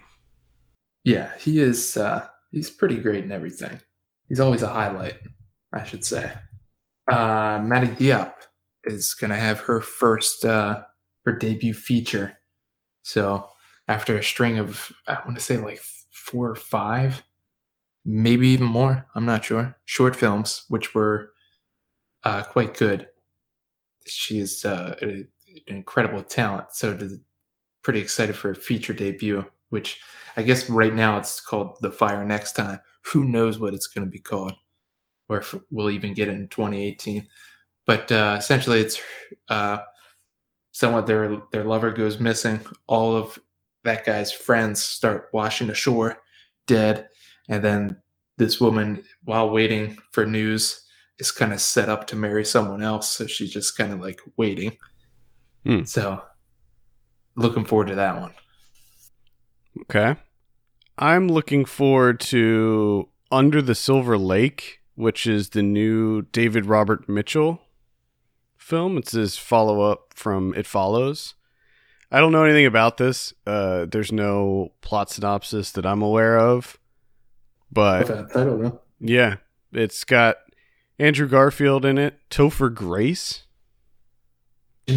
[1.04, 1.96] Yeah, he is.
[1.96, 3.80] Uh, he's pretty great in everything.
[4.28, 5.18] He's always a highlight,
[5.72, 6.32] I should say.
[7.10, 8.34] Uh, Mati Diop
[8.84, 10.82] is going to have her first uh,
[11.24, 12.38] her debut feature.
[13.02, 13.48] So
[13.88, 15.80] after a string of, I want to say like
[16.12, 17.24] four or five,
[18.04, 19.06] maybe even more.
[19.14, 19.76] I'm not sure.
[19.84, 21.32] Short films, which were
[22.22, 23.08] uh, quite good.
[24.06, 24.96] She is uh,
[25.66, 26.72] incredible talent.
[26.72, 26.98] So
[27.82, 30.00] pretty excited for a feature debut, which
[30.36, 32.80] I guess right now it's called The Fire Next Time.
[33.06, 34.54] Who knows what it's going to be called,
[35.28, 37.26] or if we'll even get it in 2018.
[37.86, 39.00] But uh, essentially, it's
[39.48, 39.78] uh,
[40.72, 42.60] someone their their lover goes missing.
[42.86, 43.38] All of
[43.84, 46.18] that guy's friends start washing ashore,
[46.66, 47.08] dead,
[47.48, 47.96] and then
[48.36, 50.82] this woman, while waiting for news,
[51.18, 53.08] is kind of set up to marry someone else.
[53.08, 54.76] So she's just kind of like waiting.
[55.64, 55.84] Hmm.
[55.84, 56.22] So,
[57.36, 58.32] looking forward to that one.
[59.82, 60.16] Okay.
[60.98, 67.62] I'm looking forward to Under the Silver Lake, which is the new David Robert Mitchell
[68.56, 68.98] film.
[68.98, 71.34] It's his follow up from It Follows.
[72.12, 73.32] I don't know anything about this.
[73.46, 76.76] Uh, there's no plot synopsis that I'm aware of.
[77.72, 78.80] But That title though.
[78.98, 79.36] yeah,
[79.72, 80.36] it's got
[80.98, 83.44] Andrew Garfield in it, Topher Grace,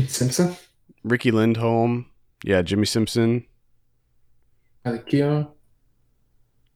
[0.08, 0.56] Simpson,
[1.04, 2.06] Riki Lindhome,
[2.44, 3.46] yeah, Jimmy Simpson.
[4.86, 5.50] Riley Keough,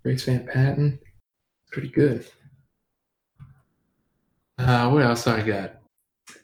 [0.03, 0.99] Grace Van Patten.
[1.71, 2.25] Pretty good.
[4.57, 5.75] Uh, what else I got?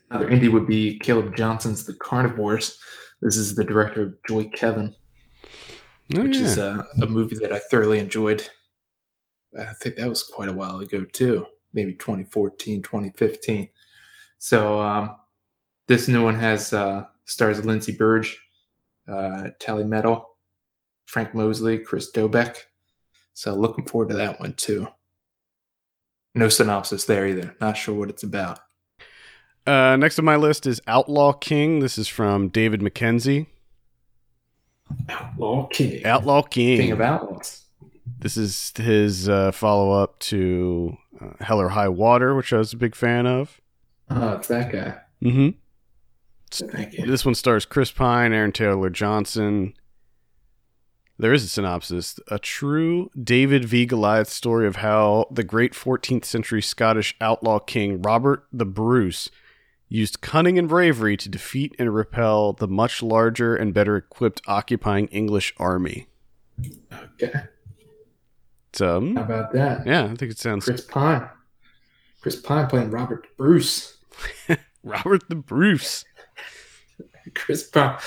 [0.09, 2.77] Another indie would be Caleb Johnson's The Carnivores.
[3.21, 4.93] This is the director of Joy Kevin,
[6.15, 6.43] Oh, which yeah.
[6.43, 8.47] is a, a movie that I thoroughly enjoyed.
[9.57, 11.45] I think that was quite a while ago, too.
[11.73, 13.69] Maybe 2014, 2015.
[14.37, 15.15] So um,
[15.87, 18.35] this new one has uh, stars Lindsay Burdge,
[19.07, 20.23] uh, Tallie Medel,
[21.05, 22.57] Frank Mosley, Chris Doubek.
[23.33, 24.87] So looking forward to that one too.
[26.35, 27.55] No synopsis there either.
[27.61, 28.59] Not sure what it's about.
[29.65, 31.79] Uh, next on my list is Outlaw King.
[31.79, 33.47] This is from David Mackenzie.
[35.09, 36.05] Outlaw King.
[36.05, 36.79] Outlaw King.
[36.79, 37.63] King of Outlaws.
[38.19, 42.73] this is his uh, follow up to uh, Hell or High Water, which I was
[42.73, 43.59] a big fan of.
[44.09, 44.97] Oh, it's that guy.
[45.21, 45.62] hmm Thank you.
[46.59, 49.73] This one stars Chris Pine, Aaron Taylor Johnson.
[51.17, 52.19] There is a synopsis.
[52.29, 53.85] A true David v.
[53.85, 59.29] Goliath story of how the great 14th century Scottish outlaw king Robert the Bruce
[59.89, 65.07] used cunning and bravery to defeat and repel the much larger and better equipped occupying
[65.09, 66.07] English army.
[67.21, 67.31] Okay.
[68.73, 69.85] So, mm, How about that?
[69.85, 71.29] yeah, I think it sounds Chris Pine.
[72.21, 73.97] Chris Pine playing Robert Bruce.
[74.83, 76.05] Robert the Bruce.
[77.35, 77.97] Chris Pine.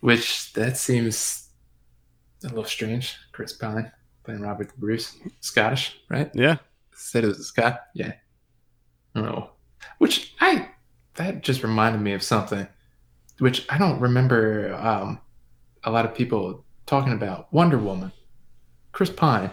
[0.00, 1.48] Which that seems
[2.44, 3.16] a little strange.
[3.32, 3.90] Chris Pine
[4.24, 5.16] playing Robert Bruce.
[5.40, 6.30] Scottish, right?
[6.34, 6.56] Yeah.
[6.94, 7.80] said it was a Scott.
[7.94, 8.14] Yeah.
[9.14, 9.50] Oh,
[9.98, 10.68] which I
[11.14, 12.66] that just reminded me of something,
[13.38, 14.74] which I don't remember.
[14.74, 15.20] Um,
[15.84, 18.12] a lot of people talking about Wonder Woman.
[18.92, 19.50] Chris Pine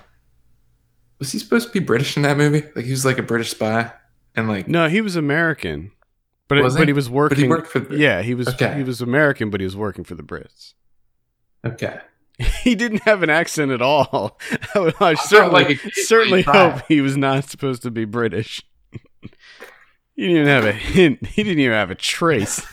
[1.20, 2.64] was he supposed to be British in that movie?
[2.76, 3.92] Like he was like a British spy,
[4.36, 5.92] and like No, he was American.
[6.48, 6.88] But Was but he?
[6.88, 8.76] he was working but he worked for the, Yeah, he was Okay.
[8.78, 10.74] he was American, but he was working for the Brits.
[11.66, 12.00] Okay,
[12.64, 14.40] He didn't have an accent at all.
[14.76, 18.62] I, would- I thought, certainly like, certainly hope he was not supposed to be British.
[19.22, 19.30] he
[20.28, 21.26] didn't even have a hint.
[21.26, 22.66] He didn't even have a trace.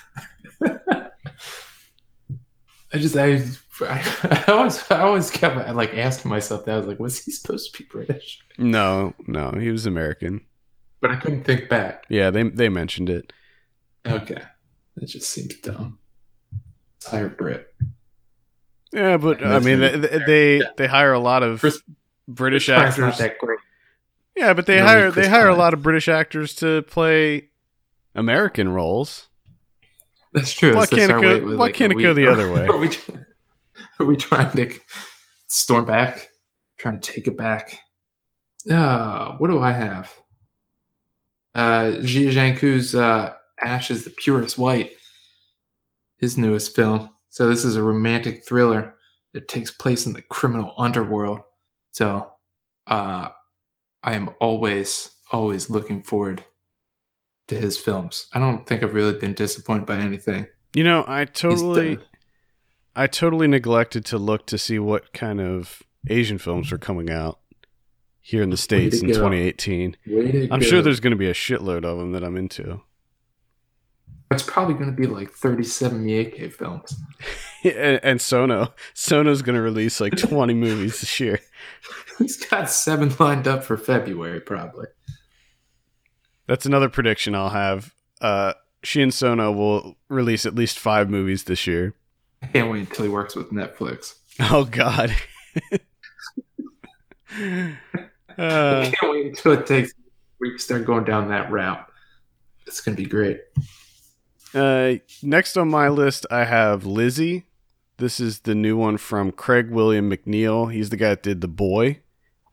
[2.93, 3.43] I just I,
[3.81, 7.33] I always I always kept I like asking myself that I was like, was he
[7.33, 8.41] supposed to be British?
[8.57, 10.43] No, no, he was American.
[11.01, 12.05] But I couldn't think back.
[12.09, 13.33] Yeah, they they mentioned it.
[14.07, 14.41] Okay.
[14.97, 15.99] That just seems dumb.
[17.05, 17.67] hire Brit.
[18.93, 19.97] Yeah, but I mean, they
[20.27, 20.65] they, Yeah.
[20.77, 21.83] they hire a lot of Chris-
[22.29, 22.99] British Prine's actors.
[22.99, 23.59] not that great.
[24.37, 27.51] Yeah, but they hire need they Chris hire a lot of British actors to play
[28.15, 29.29] American roles.
[30.33, 30.75] That's true.
[30.75, 32.67] Why can't it go- why like, can't it go we- the other way?
[32.69, 32.91] Are we,
[34.01, 34.73] are we trying to
[35.49, 36.29] storm back?
[36.79, 37.79] Trying to take it back?
[38.71, 40.13] Uh, what do I have?
[41.55, 44.93] Uh, Jia Zhangke's uh, Ash is the Purest White,
[46.19, 47.11] his newest film.
[47.31, 48.95] So this is a romantic thriller
[49.33, 51.41] that takes place in the criminal underworld.
[51.93, 52.31] So
[52.87, 53.29] uh,
[54.03, 56.45] I am always, always looking forward
[57.49, 58.27] to his films.
[58.33, 60.47] I don't think I've really been disappointed by anything.
[60.75, 61.99] You know, I totally.
[62.97, 67.41] I totally neglected to look to see what kind of Asian films were coming out
[68.21, 69.15] here in the states in go.
[69.15, 69.97] 2018.
[70.51, 70.61] I'm go.
[70.61, 72.83] sure there's going to be a shitload of them that I'm into.
[74.35, 76.95] It's probably going to be like 37 Miike films.
[77.64, 81.41] and, and Sono, Sono's going to release like 20 movies this year.
[82.18, 84.87] He's got seven lined up for February, probably.
[86.47, 87.95] That's another prediction I'll have.
[88.20, 91.95] Uh, Sion Sono will release at least five movies this year.
[92.43, 94.14] I can't wait until he works with Netflix.
[94.41, 95.14] Oh God.
[97.30, 97.76] I
[98.37, 99.93] uh, can't wait until it takes
[100.41, 101.87] we start going down that route.
[102.66, 103.41] It's going to be great.
[104.55, 107.45] Uh, next on my list, I have Lizzie.
[107.97, 110.73] This is the new one from Craig William Macneill.
[110.73, 112.01] He's the guy that did The Boy,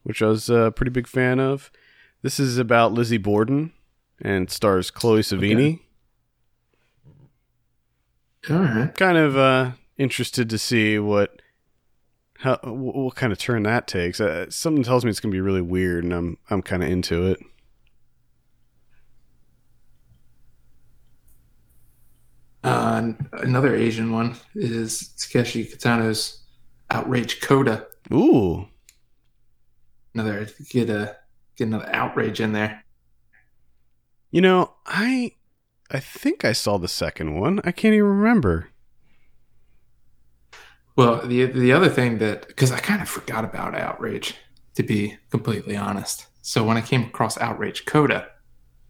[0.03, 1.71] which I was a pretty big fan of.
[2.21, 3.71] This is about Lizzie Borden
[4.21, 5.79] and stars Chloë Sevigny.
[8.49, 8.95] All right.
[8.95, 11.41] kind of uh interested to see what
[12.39, 14.19] how what kind of turn that takes.
[14.19, 16.89] Uh, something tells me it's going to be really weird and I'm I'm kind of
[16.89, 17.39] into it.
[22.63, 26.43] Uh, and another Asian one is Takeshi Kitano's
[26.89, 27.87] Outrage Coda.
[28.13, 28.67] Ooh.
[30.13, 31.15] Another get a
[31.55, 32.83] get another outrage in there.
[34.29, 35.35] You know, I
[35.89, 37.59] I think I saw the second one.
[37.63, 38.69] I can't even remember.
[40.95, 44.35] Well, the the other thing that because I kind of forgot about Outrage,
[44.75, 46.27] to be completely honest.
[46.41, 48.27] So when I came across Outrage Coda,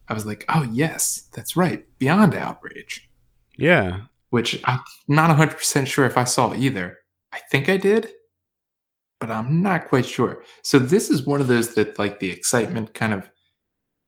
[0.08, 3.10] I was like, oh yes, that's right, Beyond Outrage,
[3.58, 4.02] Yeah.
[4.30, 6.98] which I'm not 100 percent sure if I saw either.
[7.34, 8.10] I think I did,
[9.20, 10.44] but I'm not quite sure.
[10.64, 13.30] So this is one of those that like the excitement kind of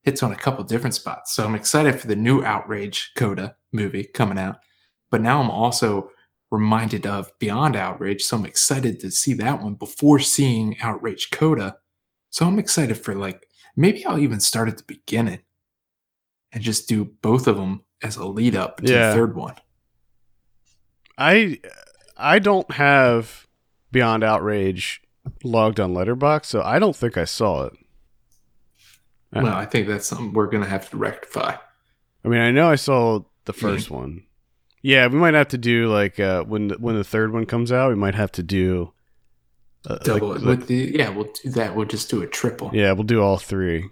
[0.02, 1.34] hits on a couple different spots.
[1.34, 4.58] So I'm excited for the new Outrage Coda movie coming out,
[5.12, 6.10] but now I'm also
[6.52, 8.22] reminded of Beyond Outrage.
[8.24, 11.78] So I'm excited to see that one before seeing Outrage Coda.
[12.32, 15.40] So I'm excited for like maybe I'll even start at the beginning
[16.52, 19.10] and just do both of them as a lead up to Yeah.
[19.10, 19.56] the third one.
[21.18, 21.60] I
[22.18, 23.48] I don't have
[23.92, 25.02] Beyond Outrage
[25.44, 27.74] logged on Letterboxd, so I don't think I saw it.
[29.36, 31.56] Uh, Well, I think that's something we're gonna have to rectify.
[32.26, 34.24] I mean, I know I saw the first one.
[34.82, 37.72] Yeah, we might have to do like uh, when the, when the third one comes
[37.72, 38.94] out, we might have to do
[39.88, 41.76] uh, Double like- with the yeah, we'll do that.
[41.76, 42.72] We'll just do a triple.
[42.74, 43.90] Yeah, we'll do all three.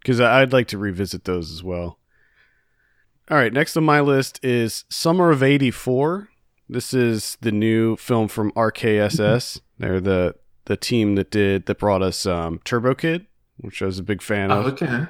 [0.00, 1.98] Because I'd like to revisit those as well.
[3.30, 6.28] All right, next on my list is Summer of 84.
[6.68, 9.60] This is the new film from RKSS.
[9.78, 10.34] They're the
[10.66, 13.26] the team that did that brought us um, Turbo Kid,
[13.58, 14.64] which I was a big fan of.
[14.64, 14.72] Oh, of.
[14.74, 14.86] okay.
[14.86, 15.08] I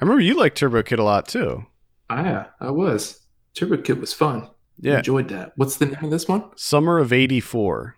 [0.00, 1.66] remember you liked Turbo Kid a lot too.
[2.10, 3.20] I I was.
[3.54, 4.48] Turbo Kid was fun.
[4.80, 5.52] Yeah, Enjoyed that.
[5.56, 6.44] What's the name of this one?
[6.56, 7.96] Summer of 84.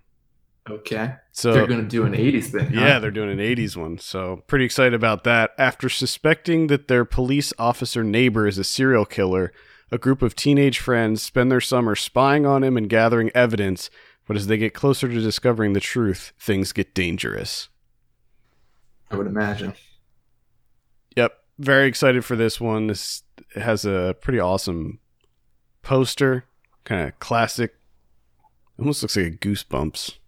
[0.69, 1.15] Okay.
[1.33, 2.73] So They're gonna do an eighties thing.
[2.73, 2.81] huh?
[2.81, 3.99] Yeah, they're doing an 80s one.
[3.99, 5.51] So, pretty excited about that.
[5.59, 9.53] After suspecting that their police officer neighbor is a serial killer,
[9.91, 13.91] a group of teenage friends spend their summer spying on him and gathering evidence.
[14.27, 17.69] But as they get closer to discovering the truth, things get dangerous.
[19.11, 19.73] I would imagine.
[21.17, 22.87] Yep, very excited for this one.
[22.87, 23.25] This
[23.57, 25.01] has a pretty awesome
[25.83, 26.45] poster,
[26.85, 27.75] kind of classic.
[28.79, 30.19] Almost looks like a Goosebumps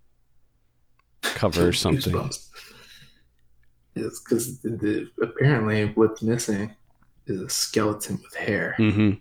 [1.22, 2.12] cover or something.
[2.12, 2.48] Goosebumps.
[3.94, 4.58] It's because
[5.22, 6.74] apparently what's missing
[7.26, 8.74] is a skeleton with hair.
[8.78, 9.12] Mm-hmm.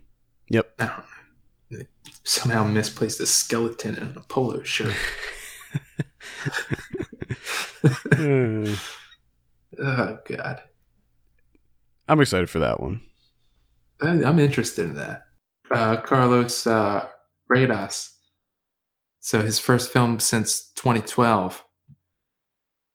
[0.54, 1.86] I don't know.
[2.24, 4.96] Somehow misplaced a skeleton in a polo shirt.
[9.80, 10.62] Oh God,
[12.08, 13.02] I'm excited for that one.
[14.02, 15.24] I, I'm interested in that.
[15.72, 17.08] Uh, Carlos uh,
[17.48, 18.12] Reyes.
[19.22, 21.64] So his first film since 2012,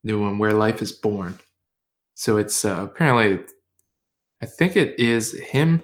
[0.06, 1.38] new one, Where Life is Born.
[2.14, 3.44] So it's uh, apparently,
[4.40, 5.82] I think it is him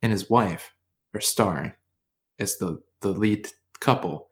[0.00, 0.72] and his wife
[1.14, 1.72] are starring
[2.38, 3.48] as the the lead
[3.80, 4.28] couple,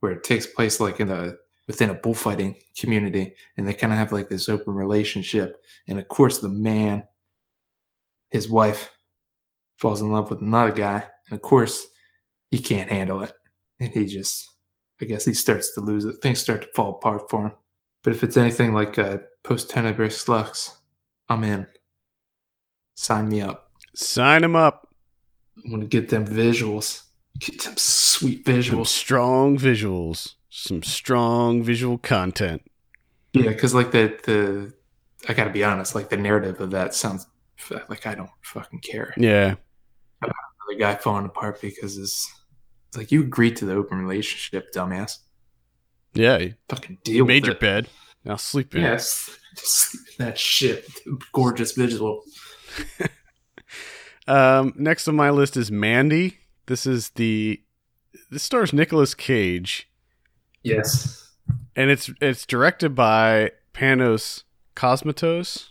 [0.00, 1.34] where it takes place like in a
[1.68, 5.62] within a bullfighting community, and they kind of have like this open relationship.
[5.86, 7.04] And of course, the man,
[8.30, 8.90] his wife,
[9.76, 11.86] falls in love with another guy, and of course,
[12.50, 13.32] he can't handle it,
[13.78, 14.48] and he just,
[15.00, 16.16] I guess, he starts to lose it.
[16.22, 17.52] Things start to fall apart for him.
[18.02, 20.76] But if it's anything like a Post Tenebras Lux,
[21.28, 21.66] I'm in.
[22.94, 23.70] Sign me up.
[23.94, 24.88] Sign him up.
[25.58, 27.02] I want to get them visuals.
[27.38, 28.86] Get them sweet Some visuals.
[28.88, 30.34] strong visuals.
[30.50, 32.62] Some strong visual content.
[33.32, 34.72] Yeah, because like the the
[35.28, 37.26] I gotta be honest, like the narrative of that sounds
[37.88, 39.14] like I don't fucking care.
[39.16, 39.56] Yeah.
[40.22, 42.30] The guy falling apart because it's,
[42.88, 45.18] it's like you agreed to the open relationship, dumbass.
[46.14, 46.38] Yeah.
[46.38, 47.60] You Fucking deal made with your it.
[47.60, 47.88] bed.
[48.24, 48.88] Now sleep in it.
[48.88, 49.30] Yes,
[50.18, 50.88] that shit.
[51.32, 52.22] Gorgeous visual.
[54.26, 56.38] Um, next on my list is Mandy.
[56.66, 57.62] This is the
[58.30, 59.90] this stars Nicolas Cage,
[60.62, 61.32] Yes.
[61.74, 64.42] and it's it's directed by Panos
[64.76, 65.70] Cosmatos.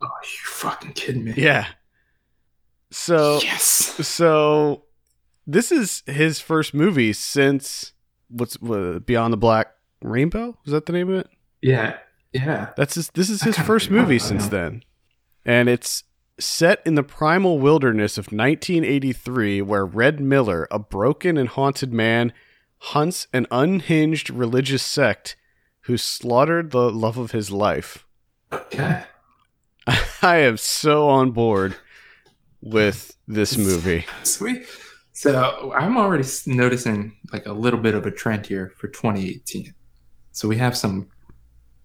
[0.00, 1.34] Oh, you fucking kidding me?
[1.36, 1.66] Yeah.
[2.92, 3.64] So yes.
[4.06, 4.84] so
[5.46, 7.92] this is his first movie since
[8.30, 9.68] what's what, Beyond the Black
[10.02, 10.56] Rainbow?
[10.64, 11.28] Is that the name of it?
[11.60, 11.98] Yeah.
[12.32, 12.70] Yeah.
[12.76, 14.82] That's his, this is his first movie since then.
[15.44, 16.04] And it's
[16.38, 22.32] set in the primal wilderness of 1983 where Red Miller, a broken and haunted man,
[22.78, 25.36] hunts an unhinged religious sect
[25.82, 28.06] who slaughtered the love of his life.
[28.52, 29.02] Okay.
[30.22, 31.76] I am so on board
[32.60, 34.06] with this movie.
[34.22, 34.66] Sweet.
[35.20, 39.74] So I'm already noticing like a little bit of a trend here for 2018.
[40.32, 41.10] So we have some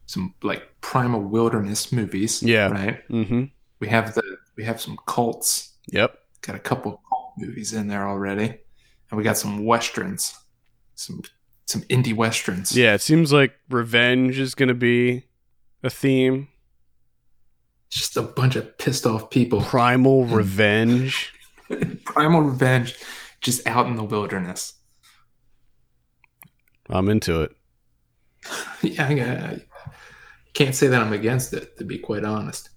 [0.06, 2.42] some like primal wilderness movies.
[2.42, 2.70] Yeah.
[2.70, 3.06] Right.
[3.10, 3.52] Mhm.
[3.82, 4.24] We have the
[4.56, 5.74] we have some cults.
[5.92, 6.18] Yep.
[6.44, 8.46] Got a couple cult movies in there already,
[9.10, 10.34] and we got some westerns,
[10.94, 11.22] some
[11.66, 12.72] some indie westerns.
[12.72, 15.26] Yeah, it seems like revenge is going to be
[15.84, 16.48] a theme.
[17.90, 19.60] Just a bunch of pissed off people.
[19.62, 21.34] Primal revenge.
[22.06, 22.96] primal revenge,
[23.46, 24.74] just out in the wilderness.
[26.90, 27.56] I'm into it.
[28.82, 29.66] yeah, I, I
[30.54, 32.70] can't say that I'm against it, to be quite honest.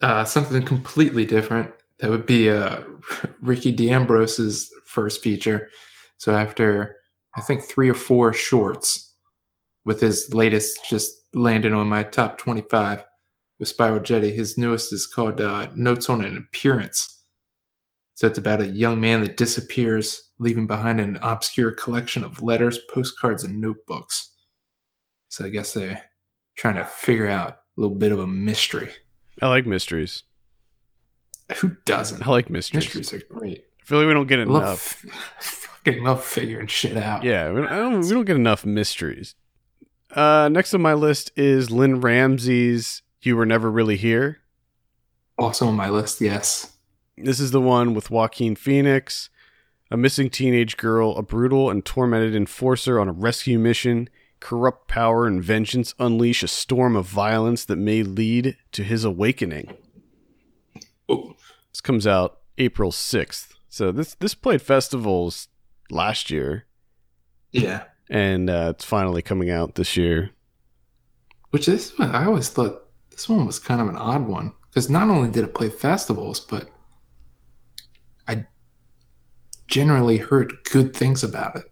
[0.00, 1.70] Uh, something completely different.
[1.98, 2.80] That would be uh,
[3.42, 5.68] Ricky D'Ambrose's first feature.
[6.16, 6.96] So after
[7.36, 9.10] I think three or four shorts,
[9.84, 13.04] with his latest just landing on my top 25
[13.58, 14.32] with Spiral Jetty.
[14.32, 17.19] His newest is called uh, Notes on an Appearance.
[18.20, 22.78] So it's about a young man that disappears, leaving behind an obscure collection of letters,
[22.92, 24.32] postcards, and notebooks.
[25.30, 26.02] So I guess they're
[26.54, 28.90] trying to figure out a little bit of a mystery.
[29.40, 30.24] I like mysteries.
[31.60, 32.26] Who doesn't?
[32.26, 32.94] I like mysteries.
[32.94, 33.64] Mysteries are great.
[33.80, 35.02] I feel like we don't get enough.
[35.02, 37.24] love, fucking love figuring shit out.
[37.24, 39.34] Yeah, we don't, we don't get enough mysteries.
[40.14, 44.40] Uh, next on my list is Lynne Ramsay's "You Were Never Really Here."
[45.38, 46.76] Also on my list, yes.
[47.24, 49.30] This is the one with Joaquin Phoenix,
[49.90, 54.08] a missing teenage girl, a brutal and tormented enforcer on a rescue mission.
[54.40, 59.76] Corrupt power and vengeance unleash a storm of violence that may lead to his awakening.
[61.10, 61.36] Oh,
[61.72, 63.54] This comes out April sixth.
[63.68, 65.48] So this this played festivals
[65.90, 66.64] last year,
[67.52, 67.84] yeah.
[68.08, 70.30] and uh, it's finally coming out this year.
[71.50, 74.88] Which this one, I always thought this one was kind of an odd one because
[74.88, 76.70] not only did it play festivals, but
[79.70, 81.64] generally heard good things about it.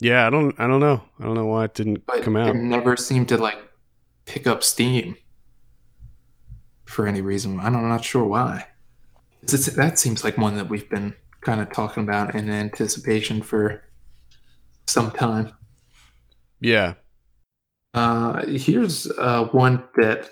[0.00, 1.02] Yeah, I don't I don't know.
[1.18, 2.50] I don't know why it didn't but come out.
[2.50, 3.58] it never seemed to like
[4.26, 5.16] pick up steam
[6.84, 7.58] for any reason.
[7.60, 8.66] I'm not sure why.
[9.42, 13.82] That seems like one that we've been kind of talking about in anticipation for
[14.86, 15.52] some time.
[16.60, 16.94] Yeah.
[17.94, 20.28] Uh, here's uh, one that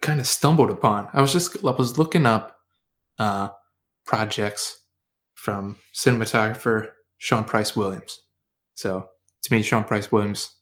[0.00, 1.08] kind of stumbled upon.
[1.12, 2.56] I was just I was looking up
[3.18, 3.48] uh,
[4.08, 4.84] projects
[5.34, 6.88] from cinematographer
[7.18, 8.22] Sean Price Williams.
[8.74, 9.06] So
[9.42, 10.56] to me, Sean Price Williams,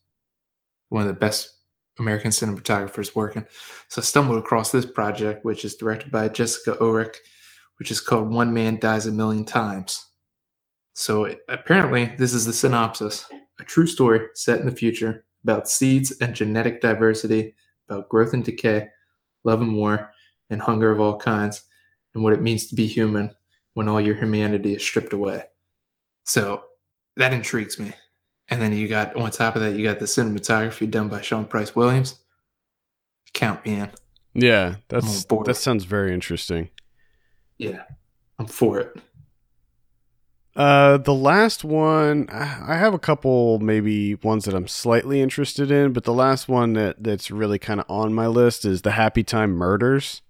[0.88, 1.52] one of the best
[2.00, 3.46] American cinematographers working.
[3.88, 7.16] So I stumbled across this project, which is directed by Jessica Ulrich,
[7.78, 10.04] which is called One Man Dies a Million Times.
[10.94, 13.26] So it, apparently, this is the synopsis
[13.60, 17.54] a true story set in the future about seeds and genetic diversity,
[17.88, 18.88] about growth and decay,
[19.44, 20.10] love and war,
[20.50, 21.62] and hunger of all kinds,
[22.16, 23.30] and what it means to be human
[23.74, 25.44] when all your humanity is stripped away.
[26.24, 26.64] So
[27.16, 27.92] that intrigues me.
[28.48, 31.44] And then you got, on top of that, you got the cinematography done by Sean
[31.44, 32.18] Price Williams.
[33.34, 33.90] Count me in.
[34.32, 36.70] Yeah, that's that sounds very interesting.
[37.58, 37.82] Yeah,
[38.38, 38.96] I'm for it.
[40.54, 45.92] Uh, the last one, I have a couple maybe ones that I'm slightly interested in,
[45.92, 49.22] but the last one that that's really kind of on my list is the Happy
[49.22, 50.22] Time Murders.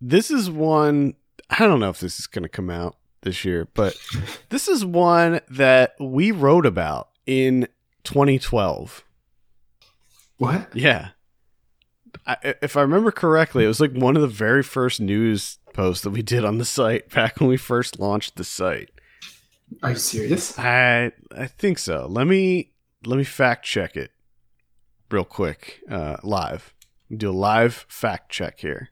[0.00, 1.14] This is one
[1.50, 3.96] I don't know if this is going to come out this year, but
[4.50, 7.66] this is one that we wrote about in
[8.04, 9.04] 2012.
[10.38, 10.74] What?
[10.74, 11.10] Yeah.
[12.26, 16.02] I, if I remember correctly, it was like one of the very first news posts
[16.04, 18.90] that we did on the site back when we first launched the site.
[19.82, 20.58] Are you serious?
[20.58, 22.06] I I think so.
[22.08, 22.72] Let me
[23.06, 24.10] let me fact check it
[25.10, 26.74] real quick, uh, live.
[27.14, 28.90] Do a live fact check here.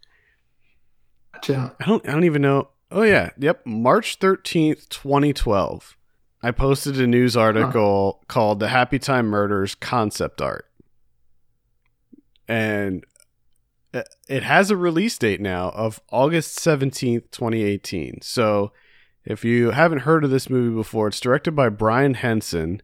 [1.81, 2.69] I don't I don't even know.
[2.91, 3.65] Oh yeah, yep.
[3.67, 5.97] March thirteenth, twenty twelve.
[6.43, 8.25] I posted a news article huh.
[8.29, 10.67] called "The Happy Time Murders Concept Art,"
[12.47, 13.05] and
[14.29, 18.21] it has a release date now of August seventeenth, twenty eighteen.
[18.23, 18.73] So
[19.25, 22.81] if you haven't heard of this movie before, it's directed by Brian Henson,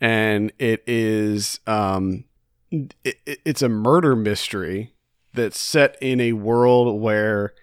[0.00, 2.24] and it is um,
[2.70, 4.94] it, it's a murder mystery
[5.32, 7.54] that's set in a world where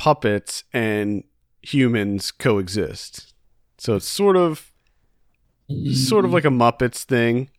[0.00, 1.22] puppets and
[1.60, 3.34] humans coexist.
[3.76, 4.72] So it's sort of
[5.92, 7.50] sort of like a Muppets thing,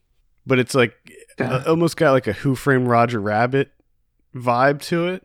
[0.47, 0.95] but it's like
[1.37, 1.51] yeah.
[1.51, 3.69] Uh, almost got like a Who Framed Roger Rabbit
[4.35, 5.23] vibe to it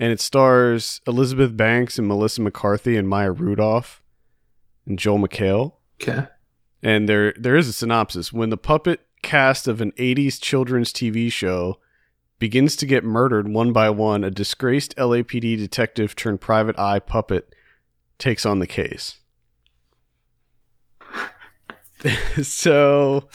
[0.00, 4.02] and it stars Elizabeth Banks and Melissa McCarthy and Maya Rudolph
[4.84, 5.74] and Joel McHale.
[6.02, 6.26] Okay.
[6.82, 8.32] And there there is a synopsis.
[8.32, 11.78] When the puppet cast of an 80s children's TV show
[12.38, 17.54] begins to get murdered one by one, a disgraced LAPD detective turned private eye puppet
[18.18, 19.18] takes on the case.
[22.42, 23.28] so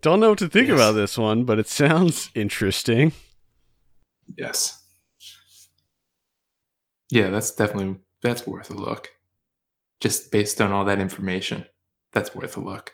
[0.00, 0.76] don't know what to think yes.
[0.76, 3.12] about this one, but it sounds interesting.
[4.36, 4.82] Yes.
[7.10, 9.10] Yeah, that's definitely that's worth a look.
[10.00, 11.64] Just based on all that information,
[12.12, 12.92] that's worth a look.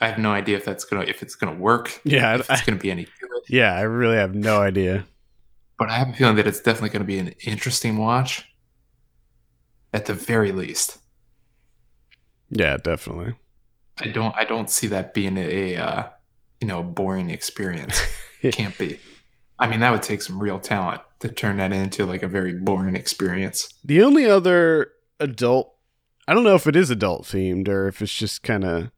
[0.00, 2.00] I have no idea if that's gonna if it's gonna work.
[2.04, 3.35] Yeah, if it's gonna be any good.
[3.48, 5.06] Yeah, I really have no idea.
[5.78, 8.50] But I have a feeling that it's definitely gonna be an interesting watch.
[9.92, 10.98] At the very least.
[12.50, 13.34] Yeah, definitely.
[13.98, 16.04] I don't I don't see that being a, uh,
[16.60, 18.00] you know boring experience.
[18.42, 18.98] It can't be.
[19.58, 22.52] I mean, that would take some real talent to turn that into like a very
[22.52, 23.68] boring experience.
[23.84, 25.74] The only other adult,
[26.28, 28.90] I don't know if it is adult themed or if it's just kind of,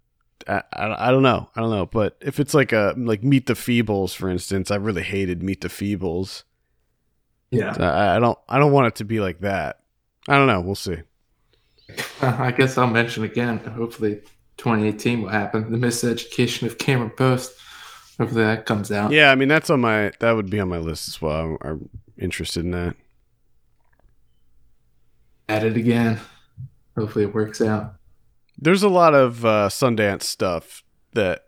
[0.46, 1.86] I, I, I, don't know, I don't know.
[1.86, 5.62] But if it's like a like Meet the Feebles, for instance, I really hated Meet
[5.62, 6.44] the Feebles.
[7.50, 9.80] Yeah, so I, I, don't, I don't want it to be like that.
[10.28, 10.60] I don't know.
[10.60, 10.98] We'll see.
[12.20, 13.58] I guess I'll mention again.
[13.58, 14.20] Hopefully,
[14.58, 15.70] 2018 will happen.
[15.70, 17.52] The Miseducation of Cameron Post.
[18.18, 19.12] Hopefully that comes out.
[19.12, 21.40] Yeah, I mean that's on my that would be on my list as well.
[21.40, 22.96] I'm, I'm interested in that.
[25.48, 26.20] Add it again.
[26.96, 27.94] Hopefully it works out.
[28.58, 30.82] There's a lot of uh, Sundance stuff
[31.12, 31.44] that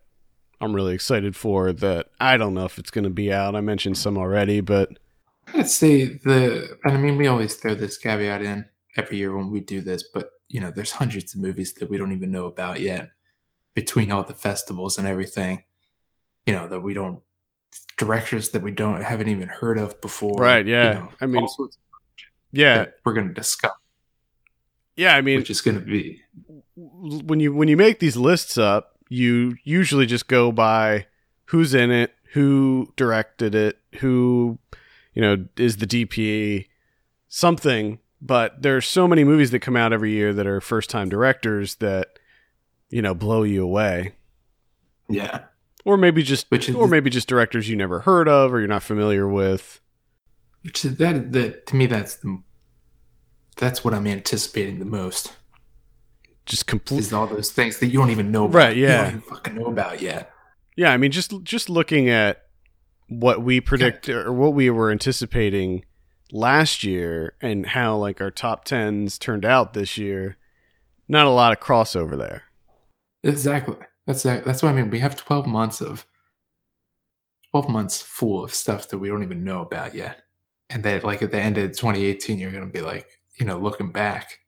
[0.61, 1.73] I'm really excited for.
[1.73, 3.57] That I don't know if it's going to be out.
[3.57, 4.91] I mentioned some already, but
[5.55, 6.79] let's say the.
[6.85, 10.31] I mean, we always throw this caveat in every year when we do this, but
[10.49, 13.11] you know, there's hundreds of movies that we don't even know about yet
[13.75, 15.63] between all the festivals and everything
[16.47, 17.21] you know that we don't
[17.97, 20.37] directors that we don't haven't even heard of before.
[20.37, 20.67] Right.
[20.67, 20.89] Yeah.
[20.89, 21.49] You know, I mean,
[22.53, 23.73] yeah, we're going to discuss.
[24.97, 26.21] Yeah, I mean, which is going to be
[26.81, 31.07] when you when you make these lists up, you usually just go by
[31.47, 34.59] who's in it, who directed it, who
[35.15, 36.67] you know is the DP,
[37.29, 37.99] something.
[38.23, 41.77] But there's so many movies that come out every year that are first time directors
[41.77, 42.19] that
[42.89, 44.15] you know blow you away.
[45.09, 45.45] Yeah
[45.85, 48.83] or maybe just which or maybe just directors you never heard of or you're not
[48.83, 49.81] familiar with.
[50.63, 52.43] Which is that that to me that's the
[53.57, 55.37] that's what I'm anticipating the most.
[56.47, 58.55] Just complete is all those things that you don't even know about.
[58.55, 59.07] Right, yeah.
[59.07, 60.33] You don't fucking know about yet.
[60.77, 62.47] Yeah, I mean just just looking at
[63.09, 64.17] what we predict yeah.
[64.17, 65.85] or what we were anticipating
[66.33, 70.37] last year and how like our top tens turned out this year,
[71.09, 72.45] not a lot of crossover there.
[73.23, 73.77] Exactly.
[74.07, 74.91] That's that's what I mean.
[74.91, 76.07] We have 12 months of
[77.53, 80.23] 12 months full of stuff that we don't even know about yet.
[80.69, 83.93] And that like at the end of 2018, you're gonna be like, you know, looking
[83.93, 84.40] back,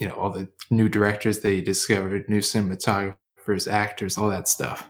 [0.00, 4.88] you know, all the new directors that you discovered, new cinematographers, actors, all that stuff.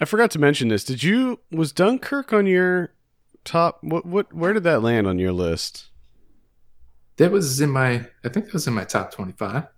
[0.00, 0.84] I forgot to mention this.
[0.84, 2.92] Did you was Dunkirk on your
[3.44, 5.90] top what what where did that land on your list?
[7.16, 9.68] That was in my I think that was in my top 25 I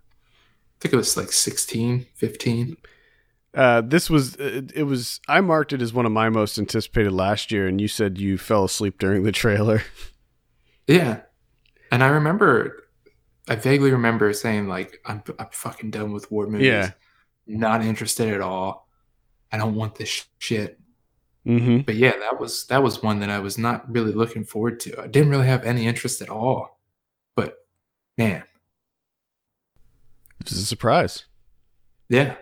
[0.80, 2.76] think it was like 16, 15.
[3.54, 7.52] Uh, this was it was I marked it as one of my most anticipated last
[7.52, 9.82] year, and you said you fell asleep during the trailer.
[10.86, 11.20] Yeah,
[11.90, 12.83] and I remember
[13.48, 16.66] I vaguely remember saying like I'm I'm fucking done with war movies.
[16.68, 16.90] Yeah.
[17.46, 18.88] Not interested at all.
[19.52, 20.80] I don't want this shit.
[21.46, 21.80] Mm-hmm.
[21.80, 24.98] But yeah, that was that was one that I was not really looking forward to.
[25.02, 26.80] I didn't really have any interest at all.
[27.36, 27.56] But
[28.16, 28.44] man,
[30.42, 31.24] This is a surprise.
[32.08, 32.36] yeah.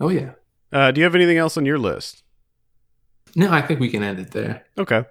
[0.00, 0.32] Oh yeah.
[0.72, 2.22] Uh, do you have anything else on your list?
[3.36, 4.64] No, I think we can end it there.
[4.76, 5.04] Okay.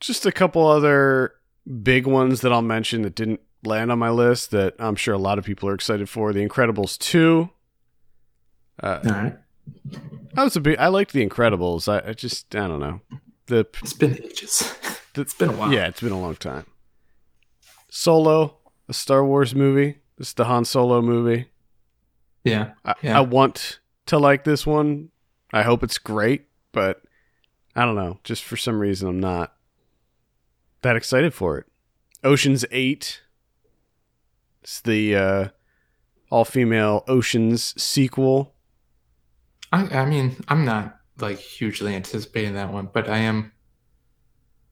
[0.00, 1.34] Just a couple other
[1.82, 5.18] big ones that I'll mention that didn't land on my list that I'm sure a
[5.18, 6.32] lot of people are excited for.
[6.32, 7.48] The Incredibles 2.
[8.82, 9.36] Uh, All right.
[10.36, 10.78] I was a big.
[10.78, 11.88] I liked The Incredibles.
[11.88, 13.00] I, I just I don't know.
[13.46, 14.74] The, It's been ages.
[15.14, 15.72] the It's been a while.
[15.72, 16.66] yeah, it's been a long time.
[17.90, 18.56] Solo,
[18.88, 19.98] a Star Wars movie.
[20.16, 21.46] This is the Han Solo movie.
[22.44, 22.72] Yeah.
[22.84, 23.18] I, Yeah.
[23.18, 25.10] I want to like this one.
[25.52, 27.02] I hope it's great, but
[27.76, 28.18] I don't know.
[28.24, 29.54] Just for some reason, I'm not
[30.82, 31.66] that excited for it.
[32.24, 33.21] Ocean's Eight.
[34.62, 35.48] It's the uh,
[36.30, 38.54] all-female Ocean's sequel.
[39.72, 43.52] I I mean, I'm not like hugely anticipating that one, but I am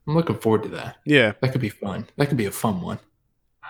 [0.06, 0.96] I'm looking forward to that.
[1.04, 2.06] Yeah, That could be fun.
[2.16, 2.98] That could be a fun one.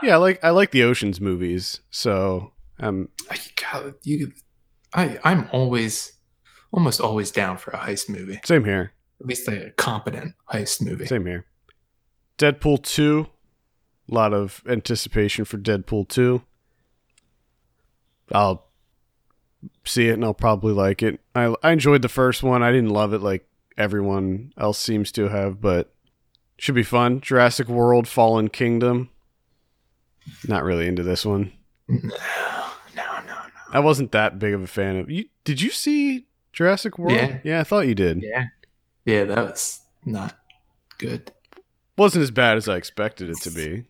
[0.02, 0.14] yeah.
[0.14, 4.32] I like I like the Ocean's movies, so um, I, God, you,
[4.94, 6.12] I, I'm always,
[6.72, 8.40] almost always down for a heist movie.
[8.44, 8.92] same here.
[9.20, 11.04] At least a competent heist movie.
[11.06, 11.44] Same here.
[12.38, 13.26] Deadpool 2.
[14.10, 16.42] A lot of anticipation for Deadpool 2.
[18.32, 18.66] I'll
[19.84, 21.20] see it and I'll probably like it.
[21.34, 22.62] I, I enjoyed the first one.
[22.62, 23.46] I didn't love it like
[23.76, 25.92] everyone else seems to have, but
[26.56, 27.20] should be fun.
[27.20, 29.10] Jurassic World Fallen Kingdom.
[30.46, 31.52] Not really into this one.
[31.88, 31.98] No,
[32.96, 33.36] no, no, no.
[33.72, 35.26] I wasn't that big of a fan of you.
[35.44, 37.12] Did you see Jurassic World?
[37.12, 37.38] Yeah.
[37.42, 38.22] yeah I thought you did.
[38.22, 38.46] Yeah,
[39.04, 40.38] yeah, that was not
[40.98, 41.32] good.
[42.00, 43.84] Wasn't as bad as I expected it to be.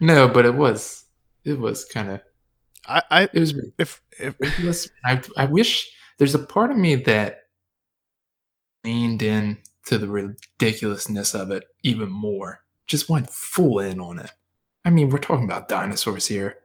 [0.00, 1.04] No, but it was,
[1.44, 2.20] it was kind of,
[2.86, 4.88] I, I it was if if ridiculous.
[5.04, 7.40] I, I wish there's a part of me that
[8.84, 12.62] leaned in to the ridiculousness of it even more.
[12.86, 14.30] Just went full in on it.
[14.84, 16.56] I mean, we're talking about dinosaurs here.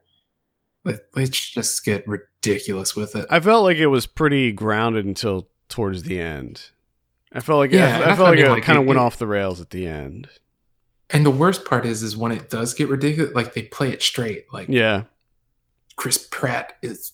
[0.84, 3.28] Let, let's just get ridiculous with it.
[3.30, 6.70] I felt like it was pretty grounded until towards the end.
[7.34, 9.18] I felt like Yeah, I, I felt like it like, kind of went it- off
[9.18, 10.30] the rails at the end.
[11.10, 14.02] And the worst part is, is when it does get ridiculous, like they play it
[14.02, 14.46] straight.
[14.52, 15.04] Like Yeah,
[15.96, 17.14] Chris Pratt is,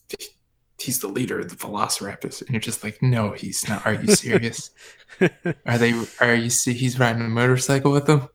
[0.80, 3.86] he's the leader of the Velociraptors, and you're just like, no, he's not.
[3.86, 4.72] Are you serious?
[5.66, 5.94] are they?
[6.20, 6.74] Are you see?
[6.74, 8.28] He's riding a motorcycle with them.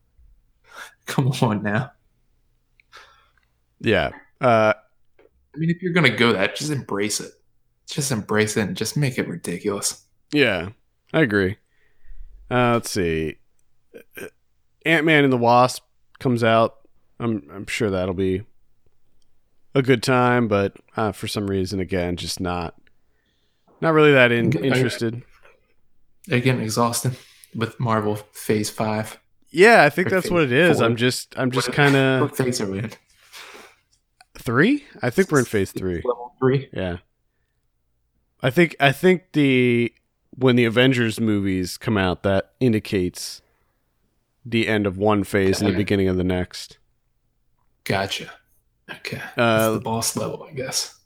[1.05, 1.91] Come on now.
[3.81, 4.11] yeah.
[4.39, 4.73] Uh,
[5.53, 7.33] I mean, if you're gonna go that, just embrace it.
[7.87, 10.05] Just embrace it and just make it ridiculous.
[10.31, 10.69] yeah,
[11.11, 11.57] I agree.
[12.49, 13.37] Uh, let's see.
[14.89, 15.83] Ant Man and the Wasp
[16.19, 16.77] comes out.
[17.19, 18.43] I'm I'm sure that'll be
[19.75, 22.75] a good time, but uh, for some reason, again, just not
[23.81, 25.21] not really that in, interested.
[26.29, 27.15] Again, exhausting
[27.55, 29.19] with Marvel Phase Five.
[29.51, 30.77] Yeah, I think Or that's phase what it is.
[30.77, 30.85] four.
[30.85, 32.91] I'm just I'm just kind of What phase are we in?
[34.37, 34.85] three.
[35.01, 35.97] I think we're in phase three.
[36.05, 36.69] Level three.
[36.73, 36.97] Yeah.
[38.41, 39.93] I think I think the
[40.35, 43.41] when the Avengers movies come out that indicates
[44.49, 46.77] the end of one phase and the beginning of the next.
[47.83, 48.31] Gotcha.
[48.89, 49.21] Okay.
[49.37, 50.99] Uh, the boss level, I guess.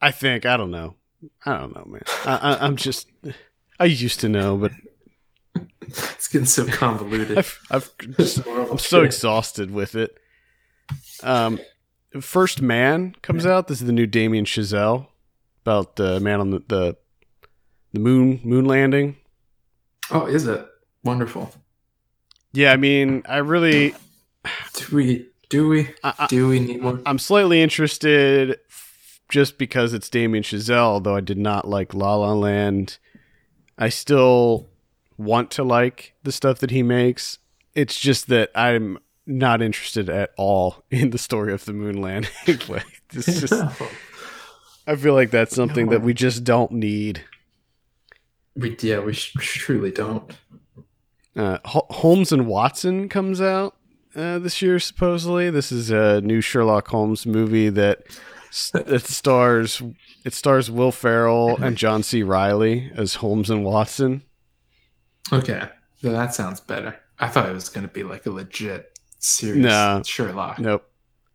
[0.00, 0.96] I think I don't know.
[1.44, 2.02] I don't know, man.
[2.24, 3.08] I, I, I'm just
[3.80, 4.72] I used to know, but
[5.80, 7.38] It's getting so convoluted.
[7.38, 10.18] I've I've just, I'm so exhausted with it.
[11.22, 11.60] Um,
[12.20, 13.68] First Man comes out.
[13.68, 15.08] This is the new Damien Chazelle
[15.62, 16.96] about the man on the, the
[17.92, 19.16] the moon moon landing.
[20.10, 20.66] Oh, is it
[21.02, 21.52] wonderful?
[22.54, 23.94] Yeah, I mean, I really
[24.74, 25.28] Do we?
[25.48, 25.90] Do we?
[26.02, 27.00] I, Do we need more?
[27.04, 28.58] I'm slightly interested
[29.28, 32.98] just because it's Damien Chazelle, though I did not like La La Land.
[33.76, 34.68] I still
[35.16, 37.38] want to like the stuff that he makes.
[37.74, 42.30] It's just that I'm not interested at all in the story of the moon landing.
[42.68, 43.52] like, it's just,
[44.86, 47.22] I feel like that's something that we just don't need.
[48.54, 50.30] we yeah, we sh- truly don't.
[51.36, 53.76] Uh, Holmes and Watson comes out
[54.14, 55.50] uh, this year, supposedly.
[55.50, 58.02] This is a new Sherlock Holmes movie that
[58.74, 59.82] it stars
[60.24, 62.22] it stars Will Ferrell and John C.
[62.22, 64.22] Reilly as Holmes and Watson.
[65.32, 65.68] Okay,
[66.00, 66.96] so that sounds better.
[67.18, 70.02] I thought it was going to be like a legit serious No.
[70.04, 70.88] Sherlock, Nope,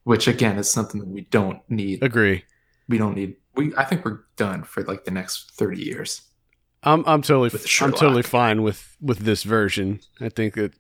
[0.04, 2.02] which again is something that we don't need.
[2.04, 2.46] agree.
[2.88, 3.36] We don't need.
[3.56, 6.22] We I think we're done for like the next thirty years.
[6.84, 7.50] I'm I'm totally
[7.82, 10.00] I'm totally fine with with this version.
[10.22, 10.74] I think it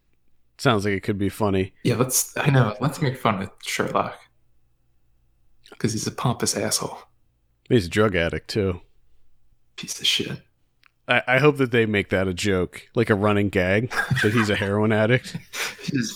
[0.57, 1.73] sounds like it could be funny.
[1.83, 2.35] Yeah, let's.
[2.37, 2.75] I know.
[2.79, 4.17] Let's make fun of Sherlock.
[5.69, 6.97] because he's a pompous asshole.
[7.67, 8.81] He's a drug addict too.
[9.75, 10.41] Piece of shit.
[11.07, 13.91] I, I hope that they make that a joke, like a running gag,
[14.21, 15.35] that he's a heroin addict.
[15.83, 16.15] He's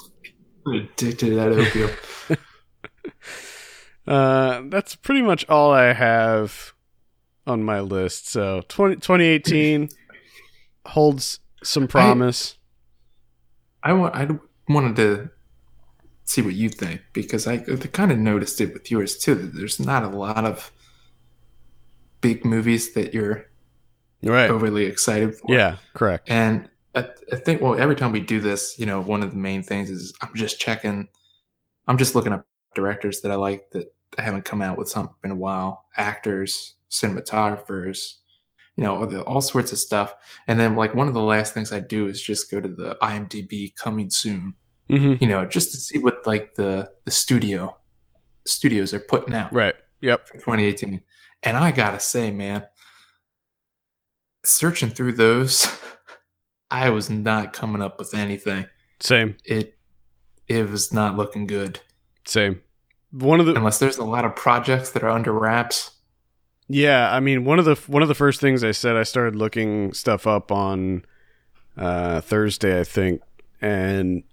[0.68, 1.90] addicted to that opium.
[4.06, 6.74] Uh, that's pretty much all I have
[7.46, 8.30] on my list.
[8.30, 9.90] So 20, 2018
[10.86, 12.58] holds some promise.
[13.82, 14.16] I want.
[14.16, 14.28] I
[14.70, 15.30] wanted to
[16.26, 19.36] see what you think because I, I kind of noticed it with yours too.
[19.36, 20.72] That there's not a lot of
[22.22, 23.46] big movies that you're
[24.24, 24.50] right.
[24.50, 25.54] overly excited for.
[25.54, 26.30] Yeah, correct.
[26.30, 29.38] And I, I think well, every time we do this, you know, one of the
[29.38, 31.08] main things is I'm just checking.
[31.88, 35.32] I'm just looking up directors that I like that haven't come out with something in
[35.32, 38.14] a while, actors, cinematographers,
[38.78, 40.14] you know, all, the, all sorts of stuff.
[40.48, 42.98] And then like one of the last things I do is just go to the
[43.02, 44.54] IMDb coming soon,
[44.90, 47.76] hmm you know, just to see what like the the studio
[48.46, 49.76] studios are putting out Right.
[50.02, 50.28] Yep.
[50.28, 51.02] for 2018.
[51.44, 52.66] And I gotta say, man,
[54.46, 55.68] searching through those,
[56.72, 58.66] I was not coming up with anything.
[59.00, 59.36] Same.
[59.46, 59.78] It
[60.48, 61.80] it was not looking good.
[62.26, 62.62] Same.
[63.12, 65.92] One of the Unless there's a lot of projects that are under wraps.
[66.68, 69.36] Yeah, I mean one of the one of the first things I said I started
[69.36, 71.06] looking stuff up on
[71.78, 73.22] uh, Thursday, I think,
[73.62, 74.24] and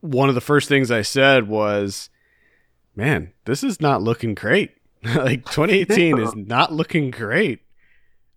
[0.00, 2.10] one of the first things I said was,
[2.94, 4.72] "Man, this is not looking great.
[5.02, 7.60] like 2018 is not looking great."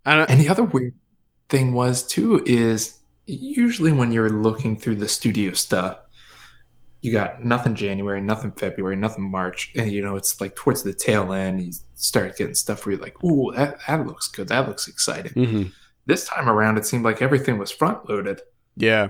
[0.06, 0.94] And And the other weird
[1.48, 5.98] thing was too is usually when you're looking through the studio stuff,
[7.00, 10.92] you got nothing January, nothing February, nothing March, and you know it's like towards the
[10.92, 14.48] tail end you start getting stuff where you're like, "Ooh, that that looks good.
[14.48, 15.72] That looks exciting." Mhm.
[16.06, 18.40] This time around, it seemed like everything was front loaded.
[18.76, 19.08] yeah,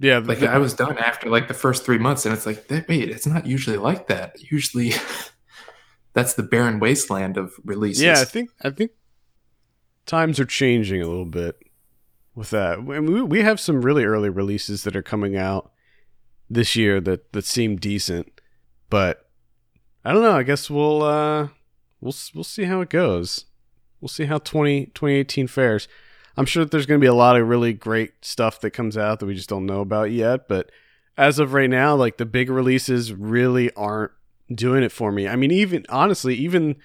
[0.00, 2.68] yeah, Like the- I was done after like the first three months, and it's like,
[2.68, 4.36] "That- wait, it's not usually like that.
[4.50, 4.92] Usually,
[6.14, 8.02] that's the barren wasteland of releases.
[8.02, 8.92] Yeah, I think I think
[10.06, 11.56] times are changing a little bit
[12.34, 12.78] with that.
[12.78, 15.70] I mean, we have some really early releases that are coming out
[16.50, 18.40] this year that that seem decent,
[18.90, 19.28] but
[20.04, 20.36] I don't know.
[20.36, 21.48] I guess we'll uh
[22.00, 23.44] we'll we'll see how it goes.
[24.00, 25.88] We'll see how 20, 2018 fares.
[26.36, 28.96] I'm sure that there's going to be a lot of really great stuff that comes
[28.96, 30.70] out that we just don't know about yet, but
[31.16, 34.12] as of right now, like the big releases really aren't
[34.54, 35.26] doing it for me.
[35.26, 36.76] I mean, even honestly, even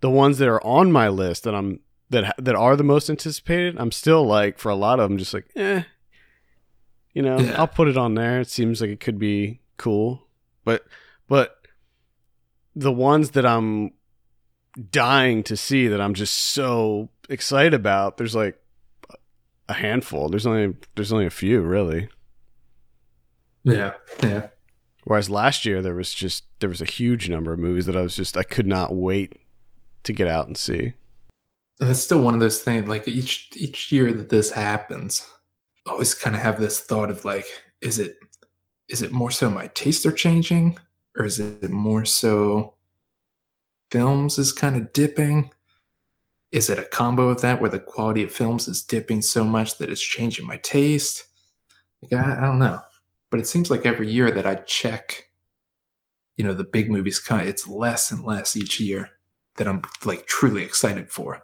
[0.00, 1.80] the ones that are on my list that I'm
[2.10, 5.32] that that are the most anticipated, I'm still like for a lot of them just
[5.32, 5.84] like, eh.
[7.12, 7.56] You know, Yeah.
[7.58, 8.40] I'll put it on there.
[8.40, 10.26] It seems like it could be cool.
[10.64, 10.84] But
[11.28, 11.56] but
[12.76, 13.92] the ones that I'm
[14.90, 18.56] dying to see that I'm just so excited about, there's like
[19.68, 20.28] a handful.
[20.28, 22.08] There's only there's only a few really.
[23.64, 24.48] yeah, yeah.
[25.04, 28.02] Whereas last year there was just there was a huge number of movies that I
[28.02, 29.32] was just I could not wait
[30.04, 30.92] to get out and see.
[31.80, 32.86] And it's still one of those things.
[32.88, 35.26] Like each each year that this happens,
[35.90, 37.46] always kind of have this thought of like,
[37.80, 38.16] is it
[38.88, 40.78] is it more so my tastes are changing,
[41.16, 42.74] or is it more so
[43.90, 45.50] films is kind of dipping?
[46.52, 49.78] Is it a combo of that where the quality of films is dipping so much
[49.78, 51.24] that it's changing my taste?
[52.02, 52.80] Like, I, I don't know,
[53.30, 55.28] but it seems like every year that I check,
[56.36, 59.10] you know, the big movies, kind it's less and less each year
[59.56, 61.42] that I'm like truly excited for.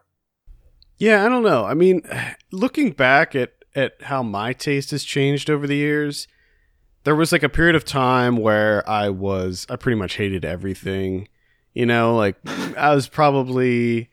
[0.99, 1.65] Yeah, I don't know.
[1.65, 2.03] I mean,
[2.53, 6.27] looking back at at how my taste has changed over the years,
[7.05, 11.29] there was like a period of time where I was I pretty much hated everything.
[11.75, 12.37] You know, like
[12.77, 14.11] I was probably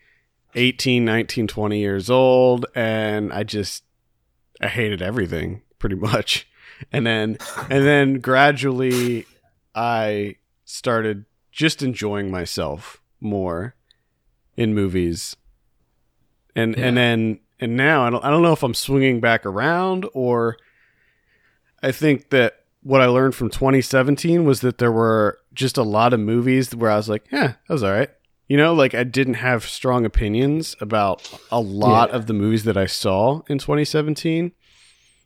[0.54, 3.84] 18, 19, 20 years old and I just
[4.62, 6.48] I hated everything pretty much.
[6.92, 7.38] And then
[7.70, 9.26] and then gradually
[9.74, 10.36] I
[10.66, 13.76] started just enjoying myself more
[14.58, 15.36] in movies
[16.56, 20.06] and and then and now I don't I don't know if I'm swinging back around
[20.14, 20.58] or
[21.82, 26.14] I think that what I learned from 2017 was that there were just a lot
[26.14, 28.10] of movies where I was like, yeah, that was all right.
[28.50, 32.16] You know, like I didn't have strong opinions about a lot Yeah.
[32.18, 34.52] of the movies that I saw in 2017.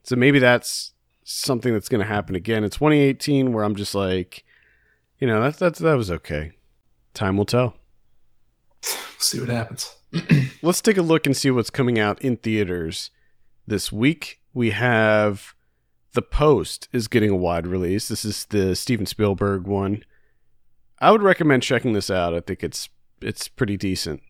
[0.04, 4.44] So maybe that's something that's going to happen again in 2018 where I'm just like,
[5.20, 6.52] you know, that's that's that was okay.
[7.16, 7.76] Time will tell.
[9.18, 9.97] see what happens.
[10.62, 13.12] let's take a look and see what's coming out in theaters
[13.66, 14.40] this week.
[14.54, 15.54] We have
[16.14, 18.08] The Post is getting a wide release.
[18.08, 20.04] This is the Steven Spielberg one.
[21.00, 22.34] I would recommend checking this out.
[22.34, 22.90] I think it's
[23.22, 24.22] it's pretty decent.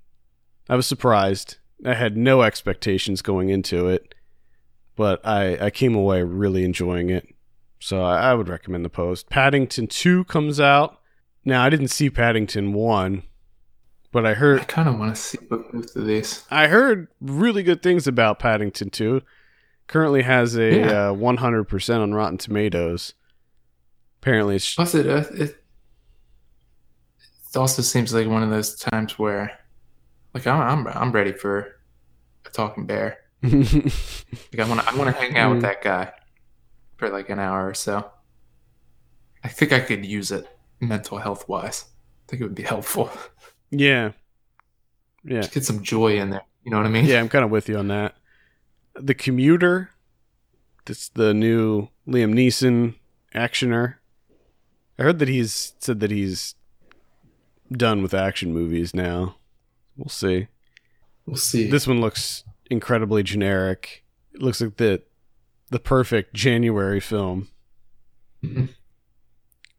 [0.70, 1.58] I was surprised.
[1.86, 4.16] I had no expectations going into it,
[4.96, 7.28] but I I came away really enjoying it.
[7.80, 9.30] So I, I would recommend The Post.
[9.30, 11.00] Paddington 2 comes out.
[11.46, 13.24] Now, I didn't see Paddington 1,
[14.18, 16.44] but I heard I kind of want to see both of these.
[16.50, 19.22] I heard really good things about Paddington 2.
[19.86, 23.14] Currently has a uh, 100% on Rotten Tomatoes.
[24.20, 25.64] Apparently, it's Plus, it, uh, it
[27.52, 29.52] it also seems like one of those times where,
[30.34, 31.80] like, I'm I'm, I'm ready for
[32.48, 33.20] a talking bear.
[33.44, 36.12] Like, I want to I want to hang out with that guy
[36.96, 38.10] for like an hour or so.
[39.44, 40.48] I think I could use it
[40.80, 41.86] mental health wise.
[41.86, 43.12] I think it would be helpful.
[43.72, 44.12] Yeah,
[45.24, 46.42] yeah, Just get some joy in there.
[46.64, 47.06] You know what I mean?
[47.06, 47.20] yeah.
[47.20, 48.16] I'm kind of with you on that.
[48.96, 49.92] The Commuter.
[50.86, 52.96] That's the new Liam Neeson
[53.36, 53.96] actioner.
[54.98, 56.56] I heard that he's said that he's
[57.72, 59.36] done with action movies now.
[59.98, 60.48] We'll see.
[61.26, 61.70] We'll see.
[61.70, 64.06] This one looks incredibly generic.
[64.34, 65.02] It looks like the
[65.70, 67.50] the perfect January film.
[68.44, 68.70] Mhm.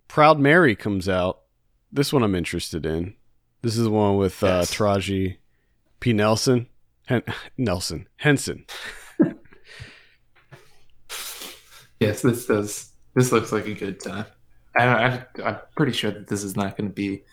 [0.08, 1.40] Proud Mary comes out.
[1.90, 3.14] This one I'm interested in.
[3.62, 4.74] This is the one with uh, Yes.
[4.74, 5.36] Taraji
[6.00, 6.12] P.
[6.12, 6.66] Nelson.
[7.06, 7.22] Hen-
[7.56, 8.06] Nelson.
[8.16, 8.64] Henson.
[12.00, 12.92] Yes, this does.
[13.14, 14.26] This looks like a good time.
[14.76, 17.24] I, I, I'm pretty sure that this is not going to be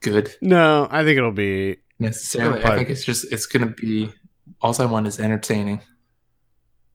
[0.00, 1.78] good No, I think it'll be.
[1.98, 2.58] necessarily.
[2.60, 4.12] It'll I think it's just it's going to be.
[4.60, 5.80] All I want is entertaining.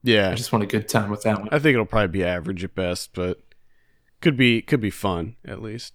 [0.04, 1.50] Yeah, I just want a good time with that one.
[1.52, 3.40] I think it'll probably be average at best, but
[4.22, 5.94] could be could be fun at least.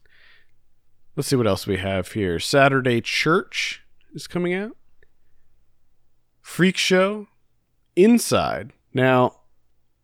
[1.14, 2.38] Let's see what else we have here.
[2.38, 3.82] Saturday Church
[4.14, 4.76] is coming out.
[6.40, 7.28] Freak Show,
[7.94, 8.72] Inside.
[8.94, 9.26] Now,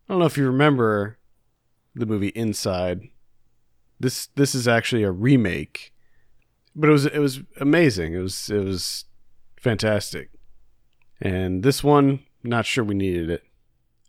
[0.07, 1.17] I don't know if you remember
[1.95, 3.09] the movie Inside.
[3.99, 5.95] This this is actually a remake,
[6.77, 8.13] but it was it was amazing.
[8.13, 9.07] It was it was
[9.59, 10.31] fantastic.
[11.23, 13.45] And this one, not sure we needed it.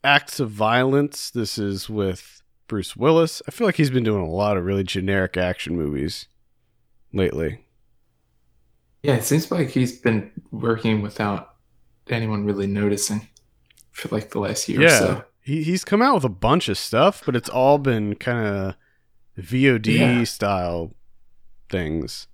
[0.04, 1.32] Acts of Violence.
[1.32, 3.42] This is with Bruce Willis.
[3.48, 6.28] I feel like he's been doing a lot of really generic action movies
[7.14, 7.66] lately.
[9.04, 11.56] Yeah, it seems like he's been working without
[12.10, 13.28] anyone really noticing
[13.92, 15.00] for like the last year or Yeah.
[15.00, 15.24] so.
[15.42, 18.76] He he's come out with a bunch of stuff, but it's all been kind of
[19.44, 20.24] VOD Yeah.
[20.26, 20.94] style
[21.70, 22.28] things.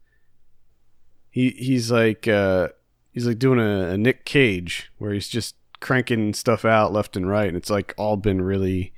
[1.29, 2.69] He he's like uh
[3.11, 7.29] he's like doing a, a Nick Cage where he's just cranking stuff out left and
[7.29, 8.91] right and it's like all been really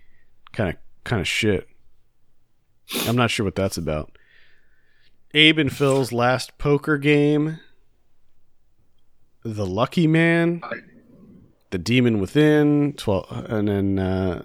[0.53, 1.67] kind of kind of shit.
[3.07, 4.16] I'm not sure what that's about.
[5.33, 7.59] Abe and Phil's last poker game.
[9.43, 10.61] The Lucky Man.
[11.69, 14.43] The Demon Within, 12 and then uh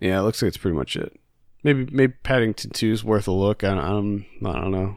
[0.00, 1.18] yeah, it looks like it's pretty much it.
[1.62, 3.64] Maybe maybe Paddington 2 is worth a look.
[3.64, 4.96] I, I'm I don't know.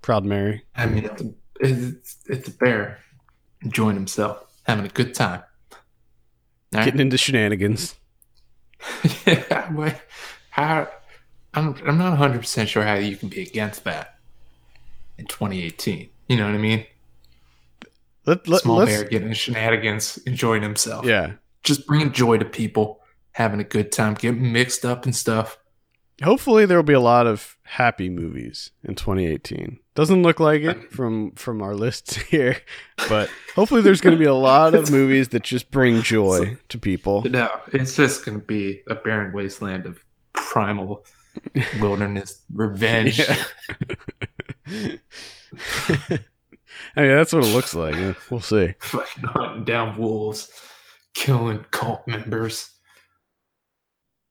[0.00, 0.64] Proud Mary.
[0.74, 2.98] I mean, it's a, it's, it's a bear
[3.60, 5.42] enjoying himself, having a good time.
[5.72, 5.78] All
[6.72, 6.84] right?
[6.84, 7.96] Getting into shenanigans.
[9.26, 9.96] yeah, wait,
[10.50, 10.88] how?
[11.56, 14.18] I'm I'm not 100 percent sure how you can be against that
[15.18, 16.08] in 2018.
[16.28, 16.86] You know what I mean?
[18.26, 21.06] Let, let, Small bear getting shenanigans, enjoying himself.
[21.06, 21.34] Yeah.
[21.62, 23.00] just bringing joy to people,
[23.32, 25.58] having a good time, getting mixed up and stuff.
[26.22, 29.78] Hopefully there will be a lot of happy movies in 2018.
[29.94, 32.58] Doesn't look like it from from our lists here,
[33.08, 36.78] but hopefully there's going to be a lot of movies that just bring joy to
[36.78, 37.22] people.
[37.22, 41.04] No, it's just going to be a barren wasteland of primal
[41.80, 43.18] wilderness revenge.
[43.18, 43.44] Yeah.
[46.96, 47.94] I mean, that's what it looks like.
[48.30, 48.74] We'll see.
[48.80, 50.50] Fucking hunting down wolves,
[51.14, 52.70] killing cult members.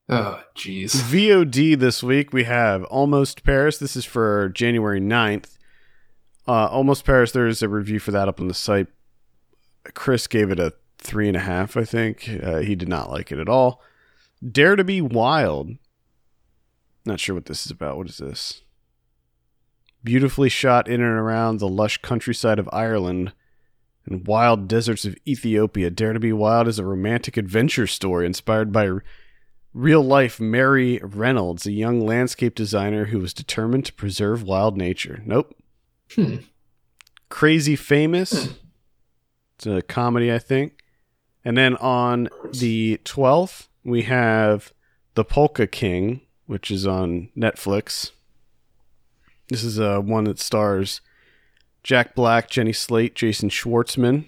[0.07, 0.91] Oh, jeez.
[0.95, 3.77] VOD this week we have Almost Paris.
[3.77, 5.57] This is for January 9th.
[6.47, 8.87] Uh, Almost Paris, there's a review for that up on the site.
[9.95, 12.29] Chris gave it a three and a half, I think.
[12.43, 13.81] Uh, he did not like it at all.
[14.51, 15.71] Dare to be Wild.
[17.05, 17.97] Not sure what this is about.
[17.97, 18.61] What is this?
[20.03, 23.33] Beautifully shot in and around the lush countryside of Ireland
[24.05, 25.89] and wild deserts of Ethiopia.
[25.89, 28.89] Dare to be Wild is a romantic adventure story inspired by
[29.73, 35.21] real life Mary Reynolds, a young landscape designer who was determined to preserve wild nature.
[35.25, 35.55] Nope.
[36.13, 36.37] Hmm.
[37.29, 38.49] Crazy Famous.
[39.55, 40.83] It's a comedy, I think.
[41.43, 44.73] And then on the 12th, we have
[45.13, 48.11] The Polka King, which is on Netflix.
[49.49, 51.01] This is uh, one that stars
[51.83, 54.25] Jack Black, Jenny Slate, Jason Schwartzman.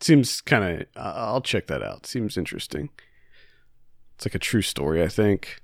[0.00, 0.86] Seems kind of.
[0.96, 2.06] I'll check that out.
[2.06, 2.90] Seems interesting.
[4.14, 5.60] It's like a true story, I think,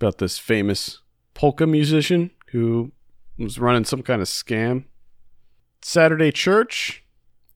[0.00, 1.00] about this famous
[1.34, 2.92] polka musician who
[3.38, 4.84] was running some kind of scam.
[5.82, 7.02] Saturday Church,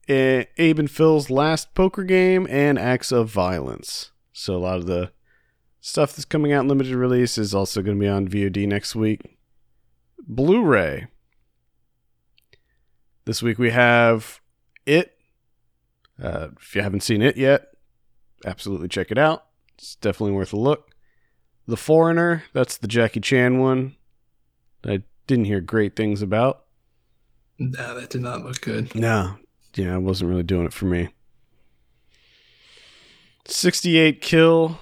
[0.09, 4.11] eh, Abe and Phil's last poker game, and Acts of Violence.
[4.33, 5.13] So a lot of the
[5.87, 8.97] stuff that's coming out in limited release is also going to be on VOD next
[8.97, 9.39] week.
[10.27, 11.07] Blu-ray.
[13.25, 14.41] This week we have
[14.85, 15.17] It.
[16.21, 17.69] Uh, if you haven't seen it yet,
[18.45, 19.47] absolutely check it out.
[19.79, 20.91] It's definitely worth a look.
[21.69, 23.95] The Foreigner, that's the Jackie Chan one.
[24.85, 26.65] I didn't hear great things about.
[27.59, 28.95] No, that did not look good.
[28.95, 29.37] No,
[29.75, 31.11] yeah, it wasn't really doing it for me.
[33.47, 34.81] 68 kill.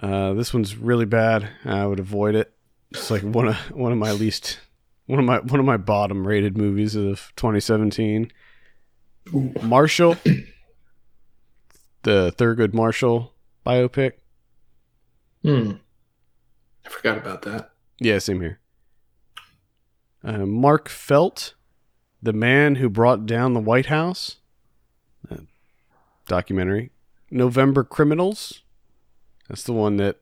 [0.00, 1.48] Uh, this one's really bad.
[1.64, 2.52] I would avoid it.
[2.90, 4.58] It's like one of one of my least
[5.06, 8.30] one of my one of my bottom rated movies of 2017.
[9.62, 10.16] Marshall,
[12.02, 13.32] the Thurgood Marshall
[13.64, 14.12] biopic.
[15.42, 15.72] Hmm.
[16.84, 17.70] I forgot about that.
[17.98, 18.60] Yeah, same here.
[20.22, 21.54] Uh, Mark Felt,
[22.22, 24.36] the man who brought down the White House.
[25.30, 25.36] Uh,
[26.26, 26.90] documentary.
[27.30, 28.62] November Criminals.
[29.48, 30.16] That's the one that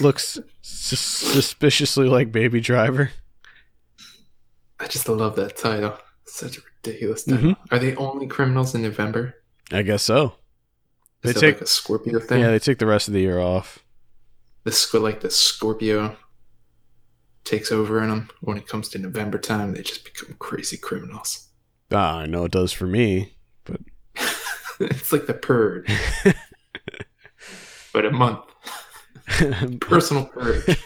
[0.00, 3.10] looks sus- suspiciously like Baby Driver.
[4.78, 5.98] I just love that title.
[6.24, 7.56] Such a ridiculous title.
[7.70, 9.34] Are they only criminals in November?
[9.72, 10.34] I guess so.
[11.22, 12.40] They Is that take like a Scorpio thing?
[12.40, 13.80] yeah, they take the rest of the year off.
[14.64, 16.16] the sc- like the Scorpio
[17.44, 19.72] takes over in them when it comes to November time.
[19.72, 21.48] They just become crazy criminals.
[21.92, 23.34] Ah, I know it does for me.
[23.64, 23.80] But
[24.80, 25.90] it's like the purge,
[28.02, 28.40] but a month
[29.80, 30.76] personal purge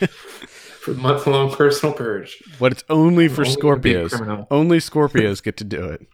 [0.81, 2.43] for month long personal purge.
[2.59, 4.47] but it's only for Only Scorpios.
[4.51, 6.07] Only Scorpios get to do it.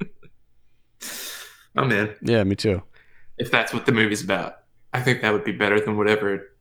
[1.76, 2.82] Oh man, Yeah, me too.
[3.36, 4.58] if that's what the movie's about,
[4.92, 6.52] I think that would be better than whatever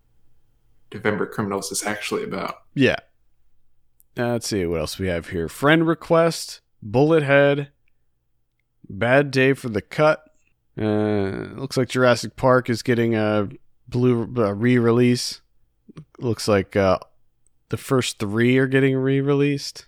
[0.92, 2.56] November Criminals is actually about.
[2.74, 2.96] Yeah.
[4.18, 5.48] Uh, let's see what else we have here.
[5.48, 7.70] Friend request, bullet head,
[8.90, 10.24] bad day for the cut.
[10.80, 13.48] Uh, looks like Jurassic Park is getting a
[13.88, 15.42] blue uh, re-release.
[16.20, 17.00] Looks like uh,
[17.70, 19.86] the first three are getting re-released.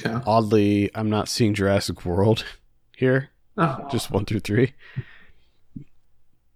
[0.00, 0.16] Okay.
[0.26, 2.44] Oddly, I'm not seeing Jurassic World
[2.96, 3.30] here.
[3.56, 4.74] Oh, Just one through three.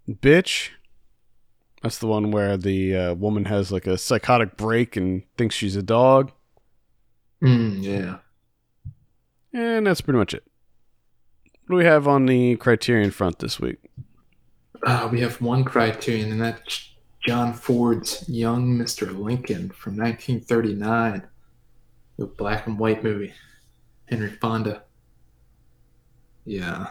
[0.09, 0.71] Bitch.
[1.83, 5.75] That's the one where the uh, woman has like a psychotic break and thinks she's
[5.75, 6.31] a dog.
[7.43, 8.19] Mm, yeah.
[9.53, 10.45] And that's pretty much it.
[11.73, 13.79] What do we have on the Criterion front this week?
[14.87, 16.91] Uh, we have one criterion, and that's
[17.25, 19.19] John Ford's Young Mr.
[19.19, 21.23] Lincoln from 1939,
[22.19, 23.33] the black and white movie.
[24.05, 24.83] Henry Fonda.
[26.45, 26.89] Yeah.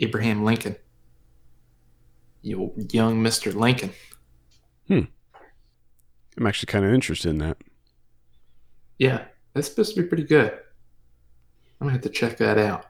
[0.00, 0.74] Abraham Lincoln.
[2.42, 3.54] You young Mr.
[3.54, 3.92] Lincoln.
[4.88, 5.02] Hmm.
[6.36, 7.58] I'm actually kind of interested in that.
[8.98, 10.50] Yeah, that's supposed to be pretty good.
[11.80, 12.86] I'm gonna have to check that out.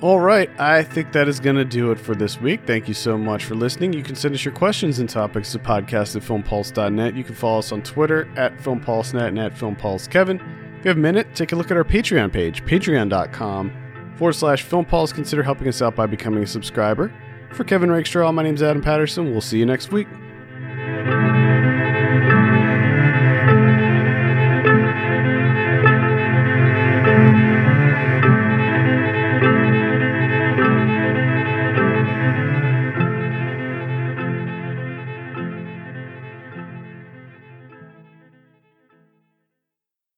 [0.00, 2.66] All right, I think that is going to do it for this week.
[2.66, 3.94] Thank you so much for listening.
[3.94, 7.14] You can send us your questions and topics to podcast at filmpulse.net.
[7.14, 10.34] You can follow us on Twitter at filmpulsenet and at filmpulsekevin.
[10.78, 13.72] If you have a minute, take a look at our Patreon page, patreon.com
[14.16, 15.14] forward slash filmpulse.
[15.14, 17.10] Consider helping us out by becoming a subscriber.
[17.52, 19.30] For Kevin Rakestraw, my name's Adam Patterson.
[19.30, 20.08] We'll see you next week.